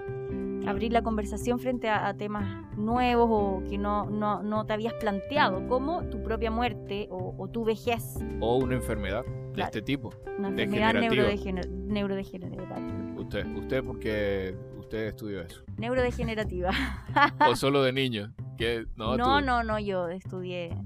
abrir 0.67 0.93
la 0.93 1.03
conversación 1.03 1.59
frente 1.59 1.89
a, 1.89 2.15
temas 2.15 2.45
nuevos 2.77 3.29
o 3.31 3.63
que 3.69 3.79
no, 3.79 4.09
no, 4.11 4.43
no, 4.43 4.67
te 4.67 4.73
habías 4.73 4.95
planteado, 4.95 5.67
como 5.69 6.05
tu 6.05 6.23
propia 6.23 6.51
muerte 6.51 7.09
o, 7.11 7.49
tu 7.49 7.65
vejez. 7.65 8.19
O 8.41 8.57
una 8.57 8.75
enfermedad 8.75 9.25
de 9.55 9.63
este 9.63 9.83
tipo. 9.83 10.13
Una 10.39 10.49
enfermedad 10.49 10.95
neurodegenerativa. 10.95 12.77
Usted, 13.17 13.47
usted 13.57 13.85
porque 13.85 14.55
usted 14.79 15.07
estudió 15.07 15.43
eso. 15.43 15.63
Neurodegenerativa. 15.79 16.71
o 17.49 17.57
solo 17.57 17.83
de 17.83 17.93
niño. 17.93 18.35
Que, 18.57 18.87
no, 18.97 19.17
no, 19.17 19.41
no, 19.41 19.63
no, 19.63 19.79
yo 19.79 20.09
estudié 20.09 20.77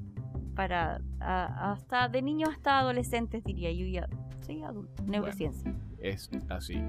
para 0.54 1.00
hasta 1.20 2.08
de 2.08 2.22
niños 2.22 2.48
hasta 2.50 2.78
adolescentes 2.78 3.44
diría 3.44 3.70
yo 3.72 3.84
ya 3.84 4.08
soy 4.40 4.62
adulto, 4.62 5.02
neurociencia. 5.04 5.74
es 5.98 6.30
así. 6.48 6.80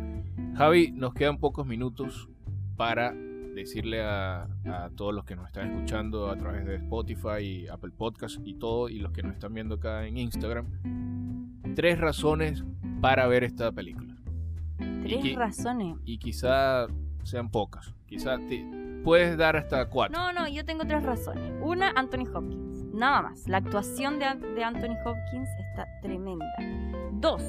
Javi, 0.55 0.91
nos 0.91 1.13
quedan 1.13 1.39
pocos 1.39 1.65
minutos 1.65 2.29
para 2.77 3.13
decirle 3.61 4.03
a, 4.03 4.43
a, 4.65 4.89
todos 4.95 5.13
los 5.13 5.25
que 5.25 5.35
nos 5.35 5.47
están 5.47 5.71
escuchando 5.71 6.29
a 6.29 6.37
través 6.37 6.65
de 6.65 6.75
Spotify 6.75 7.41
y 7.41 7.67
Apple 7.67 7.91
Podcast 7.95 8.37
y 8.43 8.55
todo, 8.55 8.89
y 8.89 8.99
los 8.99 9.11
que 9.11 9.23
nos 9.23 9.33
están 9.33 9.53
viendo 9.53 9.75
acá 9.75 10.05
en 10.05 10.17
Instagram, 10.17 10.65
tres 11.75 11.99
razones 11.99 12.63
para 13.01 13.27
ver 13.27 13.43
esta 13.43 13.71
película. 13.71 14.15
Tres 14.77 15.35
razones. 15.35 15.97
Y 16.05 16.17
quizá 16.17 16.87
sean 17.23 17.49
pocas. 17.49 17.93
Quizá 18.05 18.37
te 18.37 18.65
puedes 19.03 19.37
dar 19.37 19.55
hasta 19.55 19.87
cuatro. 19.89 20.17
No, 20.17 20.33
no, 20.33 20.47
yo 20.47 20.65
tengo 20.65 20.85
tres 20.85 21.03
razones. 21.03 21.53
Una, 21.61 21.91
Anthony 21.95 22.27
Hopkins. 22.33 22.85
Nada 22.93 23.21
más. 23.21 23.47
La 23.47 23.57
actuación 23.57 24.19
de, 24.19 24.25
de 24.55 24.63
Anthony 24.63 24.95
Hopkins 25.05 25.49
está 25.59 25.87
tremenda. 26.01 26.45
Dos, 27.13 27.41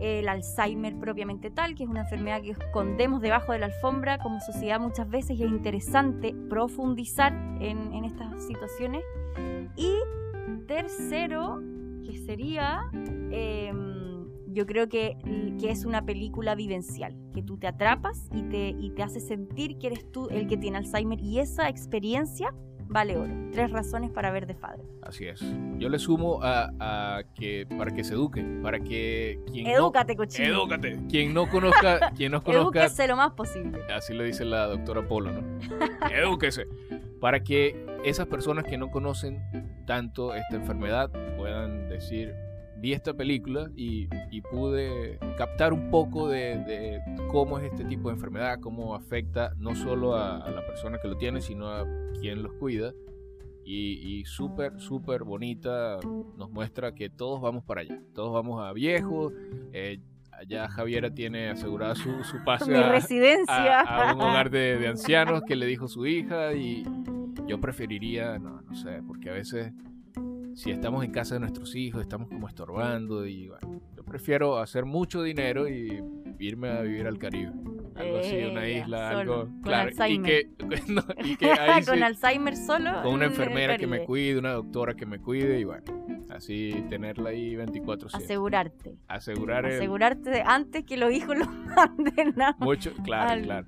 el 0.00 0.28
Alzheimer 0.28 0.96
propiamente 0.98 1.50
tal, 1.50 1.74
que 1.74 1.84
es 1.84 1.88
una 1.88 2.00
enfermedad 2.00 2.42
que 2.42 2.50
escondemos 2.50 3.20
debajo 3.20 3.52
de 3.52 3.58
la 3.58 3.66
alfombra 3.66 4.18
como 4.18 4.40
sociedad 4.40 4.80
muchas 4.80 5.08
veces 5.08 5.38
y 5.38 5.44
es 5.44 5.50
interesante 5.50 6.34
profundizar 6.48 7.32
en, 7.60 7.92
en 7.92 8.04
estas 8.04 8.42
situaciones. 8.44 9.02
Y 9.76 9.92
tercero, 10.66 11.60
que 12.04 12.16
sería, 12.18 12.90
em, 13.30 14.26
yo 14.52 14.66
creo 14.66 14.88
que, 14.88 15.16
que, 15.58 15.70
es 15.70 15.84
una 15.84 16.04
película 16.04 16.54
vivencial, 16.54 17.16
que 17.34 17.42
tú 17.42 17.58
te 17.58 17.66
atrapas 17.66 18.28
y 18.32 18.42
te, 18.42 18.70
y 18.70 18.90
te 18.90 19.02
hace 19.02 19.20
sentir 19.20 19.78
que 19.78 19.88
eres 19.88 20.10
tú 20.10 20.28
el 20.30 20.46
que 20.46 20.56
tiene 20.56 20.78
Alzheimer 20.78 21.20
y 21.20 21.38
esa 21.38 21.68
experiencia 21.68 22.54
vale 22.90 23.16
oro. 23.16 23.32
Tres 23.52 23.70
razones 23.70 24.10
para 24.10 24.30
ver 24.30 24.46
The 24.46 24.54
Father. 24.54 24.84
Así 25.02 25.26
es. 25.26 25.40
Yo 25.78 25.88
le 25.88 25.98
sumo 25.98 26.40
a, 26.42 26.70
a 26.78 27.22
que 27.34 27.66
para 27.78 27.90
que 27.92 28.04
se 28.04 28.14
eduque, 28.14 28.44
para 28.62 28.78
que 28.80 29.38
quien 29.50 29.66
Edúcate, 29.66 30.14
no, 30.14 30.18
cochino. 30.18 30.48
edúcate. 30.48 30.98
Quien 31.08 31.32
no 31.32 31.48
conozca, 31.48 32.10
quien 32.16 32.32
no 32.32 32.42
conozca, 32.42 32.80
Edúquese 32.84 33.06
lo 33.08 33.16
más 33.16 33.32
posible. 33.32 33.80
así 33.94 34.12
lo 34.12 34.24
dice 34.24 34.44
la 34.44 34.66
doctora 34.66 35.06
Polo, 35.08 35.32
¿no? 35.32 35.42
Edúquese. 36.12 36.66
Para 37.20 37.40
que 37.40 37.86
esas 38.04 38.26
personas 38.26 38.64
que 38.64 38.76
no 38.76 38.90
conocen 38.90 39.40
tanto 39.86 40.34
esta 40.34 40.56
enfermedad 40.56 41.10
puedan 41.36 41.88
decir, 41.88 42.34
vi 42.80 42.92
esta 42.92 43.12
película 43.14 43.70
y, 43.76 44.08
y 44.30 44.40
pude 44.42 45.18
captar 45.36 45.72
un 45.72 45.90
poco 45.90 46.28
de, 46.28 46.58
de 46.64 47.00
cómo 47.30 47.58
es 47.58 47.70
este 47.70 47.84
tipo 47.84 48.08
de 48.08 48.14
enfermedad, 48.14 48.58
cómo 48.60 48.94
afecta 48.94 49.52
no 49.58 49.74
solo 49.74 50.14
a, 50.14 50.38
a 50.38 50.50
la 50.50 50.66
persona 50.66 50.98
que 51.00 51.08
lo 51.08 51.16
tiene, 51.16 51.40
sino 51.40 51.68
a 51.68 51.86
quien 52.20 52.42
los 52.42 52.52
cuida. 52.54 52.92
Y, 53.64 54.18
y 54.20 54.24
súper, 54.24 54.80
súper 54.80 55.22
bonita, 55.22 55.98
nos 56.36 56.50
muestra 56.50 56.92
que 56.94 57.08
todos 57.10 57.40
vamos 57.40 57.62
para 57.64 57.82
allá, 57.82 58.00
todos 58.14 58.32
vamos 58.32 58.64
a 58.64 58.72
viejos. 58.72 59.32
eh, 59.72 60.00
allá 60.32 60.68
Javiera 60.70 61.12
tiene 61.14 61.50
asegurada 61.50 61.94
su, 61.94 62.24
su 62.24 62.38
pase 62.44 62.74
a, 62.74 62.90
residencia. 62.90 63.80
a, 63.82 64.10
a 64.10 64.14
un 64.14 64.22
hogar 64.22 64.48
de, 64.50 64.78
de 64.78 64.88
ancianos 64.88 65.42
que 65.46 65.54
le 65.54 65.66
dijo 65.66 65.86
su 65.86 66.06
hija 66.06 66.54
y 66.54 66.82
yo 67.46 67.60
preferiría, 67.60 68.38
no, 68.38 68.62
no 68.62 68.74
sé, 68.74 69.02
porque 69.06 69.28
a 69.28 69.34
veces 69.34 69.72
si 70.60 70.70
estamos 70.70 71.02
en 71.02 71.10
casa 71.10 71.34
de 71.36 71.40
nuestros 71.40 71.74
hijos 71.74 72.02
estamos 72.02 72.28
como 72.28 72.46
estorbando 72.46 73.26
y 73.26 73.48
bueno, 73.48 73.80
yo 73.96 74.04
prefiero 74.04 74.58
hacer 74.58 74.84
mucho 74.84 75.22
dinero 75.22 75.66
y 75.66 76.02
irme 76.38 76.68
a 76.68 76.82
vivir 76.82 77.06
al 77.06 77.16
Caribe. 77.16 77.50
Algo 77.94 78.18
así, 78.18 78.36
una 78.44 78.66
Ella, 78.66 78.78
isla, 78.84 79.10
solo, 79.12 79.18
algo 79.20 79.34
con 79.44 79.62
claro. 79.62 79.88
Y 79.88 79.92
Alzheimer. 79.92 80.30
que, 80.30 80.82
no, 80.92 81.02
y 81.24 81.36
que 81.36 81.50
ahí 81.58 81.82
con 81.82 81.96
sí, 81.96 82.02
Alzheimer 82.02 82.56
solo. 82.56 82.90
con 83.02 83.14
una 83.14 83.24
el 83.24 83.30
enfermera 83.30 83.78
que 83.78 83.86
me 83.86 84.04
cuide, 84.04 84.38
una 84.38 84.52
doctora 84.52 84.92
que 84.94 85.06
me 85.06 85.18
cuide 85.18 85.60
y 85.60 85.64
bueno, 85.64 85.84
así 86.28 86.84
tenerla 86.90 87.30
ahí 87.30 87.54
24/7. 87.56 88.14
Asegurarte. 88.14 88.96
Asegurar 89.08 89.64
el, 89.64 89.76
Asegurarte 89.76 90.28
de 90.28 90.42
antes 90.42 90.84
que 90.84 90.98
los 90.98 91.10
hijos 91.10 91.36
los 91.38 91.48
manden 91.48 92.38
a... 92.42 92.54
Mucho, 92.58 92.92
claro, 93.02 93.30
Al- 93.30 93.42
claro. 93.44 93.66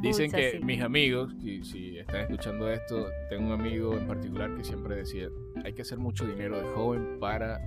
Dicen 0.00 0.30
que 0.30 0.52
sí. 0.52 0.64
mis 0.64 0.80
amigos, 0.82 1.32
si, 1.42 1.62
si 1.64 1.98
están 1.98 2.22
escuchando 2.22 2.70
esto, 2.70 3.06
tengo 3.28 3.46
un 3.46 3.52
amigo 3.52 3.96
en 3.96 4.06
particular 4.06 4.54
que 4.56 4.64
siempre 4.64 4.96
decía, 4.96 5.28
hay 5.64 5.72
que 5.72 5.82
hacer 5.82 5.98
mucho 5.98 6.26
dinero 6.26 6.56
de 6.58 6.66
joven 6.74 7.18
para 7.20 7.60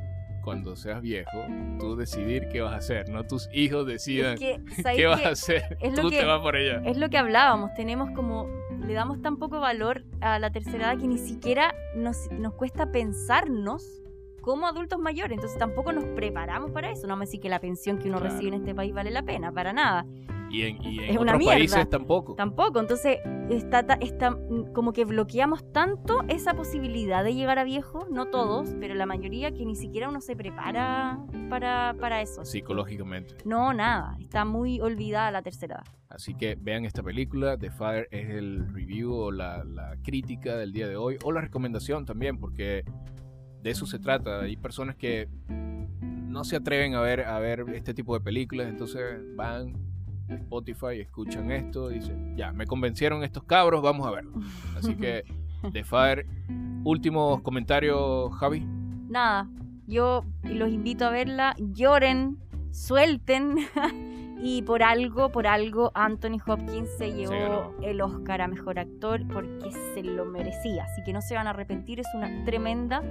cuando 0.44 0.76
seas 0.76 1.02
viejo, 1.02 1.46
tú 1.80 1.96
decidir 1.96 2.50
qué 2.52 2.60
vas 2.62 2.74
a 2.74 2.78
hacer, 2.78 3.08
no 3.10 3.24
tus 3.24 3.48
hijos 3.54 3.86
decidan 3.88 4.34
Es 4.34 4.40
que, 4.40 4.60
¿sabes 4.82 4.98
qué 4.98 5.06
vas 5.06 5.26
a 5.26 5.30
hacer, 5.30 5.78
es 5.80 5.96
lo 5.96 6.02
tú 6.02 6.10
que- 6.10 6.18
te 6.18 6.26
vas 6.26 6.42
por 6.42 6.56
allá. 6.58 6.82
Es 6.86 6.98
lo 6.98 7.10
que 7.10 7.18
hablábamos, 7.18 7.74
tenemos 7.76 8.10
como, 8.12 8.48
le 8.86 8.94
damos 8.94 9.22
tan 9.22 9.38
poco 9.38 9.60
valor 9.62 10.04
a 10.20 10.40
la 10.40 10.52
tercera 10.52 10.92
edad 10.92 11.00
que 11.00 11.08
ni 11.08 11.18
siquiera 11.18 11.74
nos, 11.96 12.30
nos 12.32 12.54
cuesta 12.56 12.92
pensarnos 12.92 14.02
como 14.42 14.68
adultos 14.68 15.00
mayores, 15.00 15.36
entonces 15.36 15.58
tampoco 15.58 15.94
nos 15.94 16.04
preparamos 16.16 16.72
para 16.72 16.92
eso, 16.92 17.08
no 17.08 17.16
me 17.16 17.24
decir 17.26 17.40
que 17.40 17.48
la 17.48 17.60
pensión 17.62 17.98
que 17.98 18.10
uno 18.10 18.18
Claro. 18.20 18.34
recibe 18.34 18.50
en 18.50 18.62
este 18.62 18.76
país 18.76 18.94
vale 18.94 19.12
la 19.12 19.24
pena, 19.24 19.54
para 19.54 19.72
nada, 19.72 20.06
Y 20.54 20.62
en, 20.62 20.84
y 20.86 21.00
en 21.00 21.04
es 21.06 21.12
una 21.18 21.32
otros 21.32 21.38
mierda. 21.40 21.56
países 21.56 21.90
tampoco. 21.90 22.36
tampoco, 22.36 22.80
entonces 22.80 23.18
está, 23.50 23.80
está 24.00 24.32
mm, 24.32 24.72
como 24.72 24.94
que 24.94 25.04
bloqueamos 25.04 25.70
tanto 25.74 26.22
esa 26.28 26.54
posibilidad 26.54 27.24
de 27.24 27.34
llegar 27.34 27.58
a 27.58 27.64
viejo, 27.64 28.08
no 28.12 28.28
todos, 28.28 28.76
pero 28.80 28.94
la 28.94 29.08
mayoría 29.08 29.52
que 29.52 29.66
ni 29.66 29.76
siquiera 29.76 30.10
uno 30.10 30.22
se 30.22 30.36
prepara 30.36 31.20
para, 31.50 31.96
para 32.00 32.22
eso. 32.22 32.46
Psicológicamente. 32.46 33.36
No, 33.46 33.74
nada, 33.74 34.16
está 34.20 34.46
muy 34.46 34.80
olvidada 34.80 35.32
la 35.32 35.42
tercera 35.42 35.76
edad. 35.78 35.94
Así 36.10 36.36
que 36.36 36.56
vean 36.62 36.86
esta 36.86 37.02
película. 37.02 37.58
The 37.58 37.72
Fire 37.72 38.08
es 38.12 38.30
el 38.30 38.72
review 38.72 39.12
o 39.12 39.32
la, 39.32 39.64
la 39.64 39.96
crítica 40.04 40.56
del 40.56 40.72
día 40.72 40.88
de 40.88 40.96
hoy. 40.96 41.18
O 41.24 41.32
la 41.32 41.42
recomendación 41.42 42.06
también, 42.06 42.38
porque 42.38 42.84
de 43.64 43.70
eso 43.72 43.88
se 43.88 43.98
trata. 43.98 44.42
Hay 44.42 44.56
personas 44.58 44.96
que 44.96 45.28
no 45.50 46.44
se 46.44 46.58
atreven 46.58 46.94
a 46.94 47.02
ver, 47.02 47.22
a 47.22 47.40
ver 47.40 47.66
este 47.74 47.96
tipo 47.96 48.14
de 48.14 48.24
películas. 48.24 48.68
Entonces 48.68 49.04
van 49.36 49.74
Spotify, 50.30 51.00
escuchan 51.00 51.52
esto 51.52 51.92
y 51.92 51.96
dicen, 51.96 52.36
ya, 52.38 52.52
me 52.52 52.66
convencieron 52.66 53.24
estos 53.24 53.44
cabros, 53.44 53.82
vamos 53.82 54.08
a 54.08 54.12
verlo. 54.12 54.34
Así 54.78 54.96
que 54.96 55.24
The 55.72 55.84
Fire. 55.84 56.26
Últimos 56.84 57.42
comentarios, 57.42 58.34
Javi. 58.36 58.66
nada, 59.08 59.48
yo 59.88 60.26
los 60.44 60.70
invito 60.70 61.06
a 61.06 61.10
verla, 61.10 61.56
lloren, 61.58 62.38
suelten 62.72 63.56
y 64.44 64.62
por 64.64 64.84
algo, 64.84 65.32
por 65.32 65.48
algo 65.48 65.92
Anthony 65.94 66.40
Hopkins 66.46 66.90
se 66.98 67.14
llevó 67.14 67.74
el 67.82 68.02
Oscar 68.02 68.42
a 68.42 68.48
Mejor 68.48 68.80
Actor 68.80 69.26
porque 69.32 69.72
se 69.94 70.04
lo 70.04 70.26
merecía, 70.26 70.84
así 70.84 71.02
que 71.06 71.14
no 71.14 71.22
se 71.22 71.36
van 71.36 71.48
a 71.48 71.52
arrepentir, 71.52 72.02
es 72.02 72.08
una 72.14 72.44
tremenda, 72.44 73.02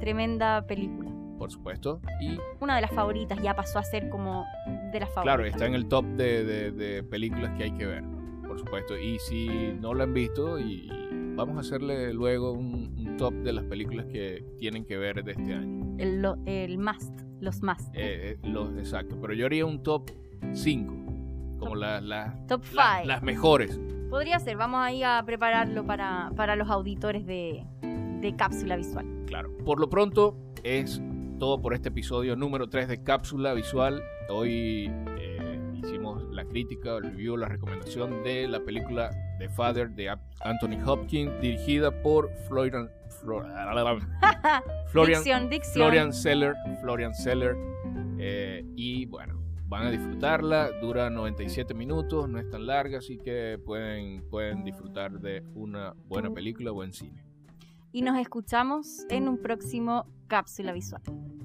tremenda 0.00 0.66
película. 0.66 1.13
Por 1.44 1.50
supuesto. 1.52 2.00
Y 2.22 2.38
Una 2.60 2.76
de 2.76 2.80
las 2.80 2.90
favoritas, 2.92 3.38
ya 3.42 3.54
pasó 3.54 3.78
a 3.78 3.82
ser 3.82 4.08
como 4.08 4.46
de 4.64 4.98
las 5.00 5.10
favoritas. 5.10 5.22
Claro, 5.22 5.44
está 5.44 5.66
en 5.66 5.74
el 5.74 5.86
top 5.88 6.06
de, 6.16 6.42
de- 6.42 6.70
de 6.72 7.02
películas 7.02 7.52
que 7.58 7.64
hay 7.64 7.72
que 7.72 7.84
ver, 7.84 8.02
por 8.46 8.58
supuesto. 8.58 8.96
Y 8.96 9.18
si 9.18 9.74
no 9.78 9.92
la 9.92 10.04
han 10.04 10.14
visto, 10.14 10.58
y, 10.58 10.90
vamos 11.36 11.58
a 11.58 11.60
hacerle 11.60 12.14
luego 12.14 12.52
un, 12.52 12.94
un 12.96 13.16
top 13.18 13.34
de 13.34 13.52
las 13.52 13.64
películas 13.64 14.06
que 14.06 14.42
tienen 14.58 14.86
que 14.86 14.96
ver 14.96 15.22
de 15.22 15.32
este 15.32 15.52
año. 15.52 15.96
El, 15.98 16.22
lo- 16.22 16.38
el 16.46 16.78
must, 16.78 17.12
los 17.40 17.62
must. 17.62 17.88
Eh, 17.94 18.38
eh, 18.42 18.48
los, 18.48 18.70
exacto, 18.78 19.18
pero 19.20 19.34
yo 19.34 19.44
haría 19.44 19.66
un 19.66 19.82
top 19.82 20.10
5, 20.54 20.94
como 21.58 21.74
la- 21.74 22.00
la- 22.00 22.34
Top 22.48 22.62
la- 22.72 22.94
5. 23.00 23.06
las 23.08 23.22
mejores. 23.22 23.78
Podría 24.08 24.38
ser, 24.38 24.56
vamos 24.56 24.80
ahí 24.80 25.02
a 25.02 25.22
prepararlo 25.26 25.84
para, 25.84 26.30
para 26.36 26.56
los 26.56 26.70
auditores 26.70 27.26
de, 27.26 27.66
de 27.82 28.34
cápsula 28.34 28.76
visual. 28.76 29.04
Claro. 29.26 29.50
Por 29.62 29.78
lo 29.78 29.90
pronto, 29.90 30.38
es 30.62 31.02
todo 31.38 31.60
por 31.60 31.74
este 31.74 31.88
episodio 31.88 32.36
número 32.36 32.68
3 32.68 32.88
de 32.88 33.02
Cápsula 33.02 33.54
Visual. 33.54 34.02
Hoy 34.28 34.90
eh, 35.18 35.60
hicimos 35.74 36.22
la 36.30 36.44
crítica, 36.44 36.96
el 36.96 37.04
review, 37.04 37.36
la 37.36 37.48
recomendación 37.48 38.22
de 38.22 38.48
la 38.48 38.60
película 38.60 39.10
The 39.38 39.48
Father 39.50 39.90
de 39.90 40.08
Anthony 40.10 40.78
Hopkins, 40.86 41.32
dirigida 41.40 41.90
por 42.02 42.30
Florian, 42.48 42.88
Flo- 43.20 43.44
Florian, 44.88 45.20
dicción, 45.20 45.50
dicción. 45.50 45.74
Florian 45.74 46.12
Seller. 46.12 46.54
Florian 46.80 47.14
Seller. 47.14 47.56
Eh, 48.18 48.64
y 48.76 49.06
bueno, 49.06 49.42
van 49.66 49.86
a 49.86 49.90
disfrutarla. 49.90 50.70
Dura 50.80 51.10
97 51.10 51.74
minutos, 51.74 52.28
no 52.28 52.38
es 52.38 52.48
tan 52.48 52.66
larga, 52.66 52.98
así 52.98 53.18
que 53.18 53.58
pueden, 53.64 54.28
pueden 54.30 54.62
disfrutar 54.64 55.12
de 55.20 55.42
una 55.54 55.94
buena 56.06 56.30
película, 56.30 56.70
buen 56.70 56.92
cine. 56.92 57.24
Y 57.94 58.02
nos 58.02 58.18
escuchamos 58.18 59.06
en 59.08 59.28
un 59.28 59.38
próximo 59.38 60.04
cápsula 60.26 60.72
visual. 60.72 61.00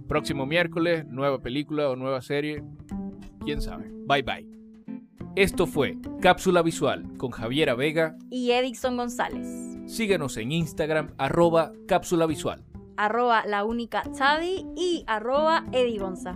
Próximo 0.08 0.48
miércoles, 0.48 1.06
nueva 1.06 1.44
película 1.44 1.88
o 1.92 1.96
nueva 1.96 2.24
serie. 2.24 2.64
Quién 3.46 3.62
sabe. 3.62 3.92
Bye 4.08 4.24
bye. 4.24 4.50
Esto 5.36 5.68
fue 5.68 6.00
Cápsula 6.20 6.64
Visual 6.64 7.08
con 7.18 7.30
Javiera 7.30 7.76
Vega. 7.76 8.18
Y 8.32 8.50
Edison 8.50 8.98
González. 8.98 9.48
Síguenos 9.86 10.38
en 10.38 10.52
Instagram, 10.52 11.14
arroba 11.20 11.72
Cápsula 11.88 12.26
Visual. 12.26 12.66
Arroba 12.98 13.46
la 13.46 13.64
única 13.64 14.02
Chavi 14.12 14.66
y 14.76 15.04
arroba 15.06 15.68
Eddie 15.72 16.00
Gonza. 16.00 16.36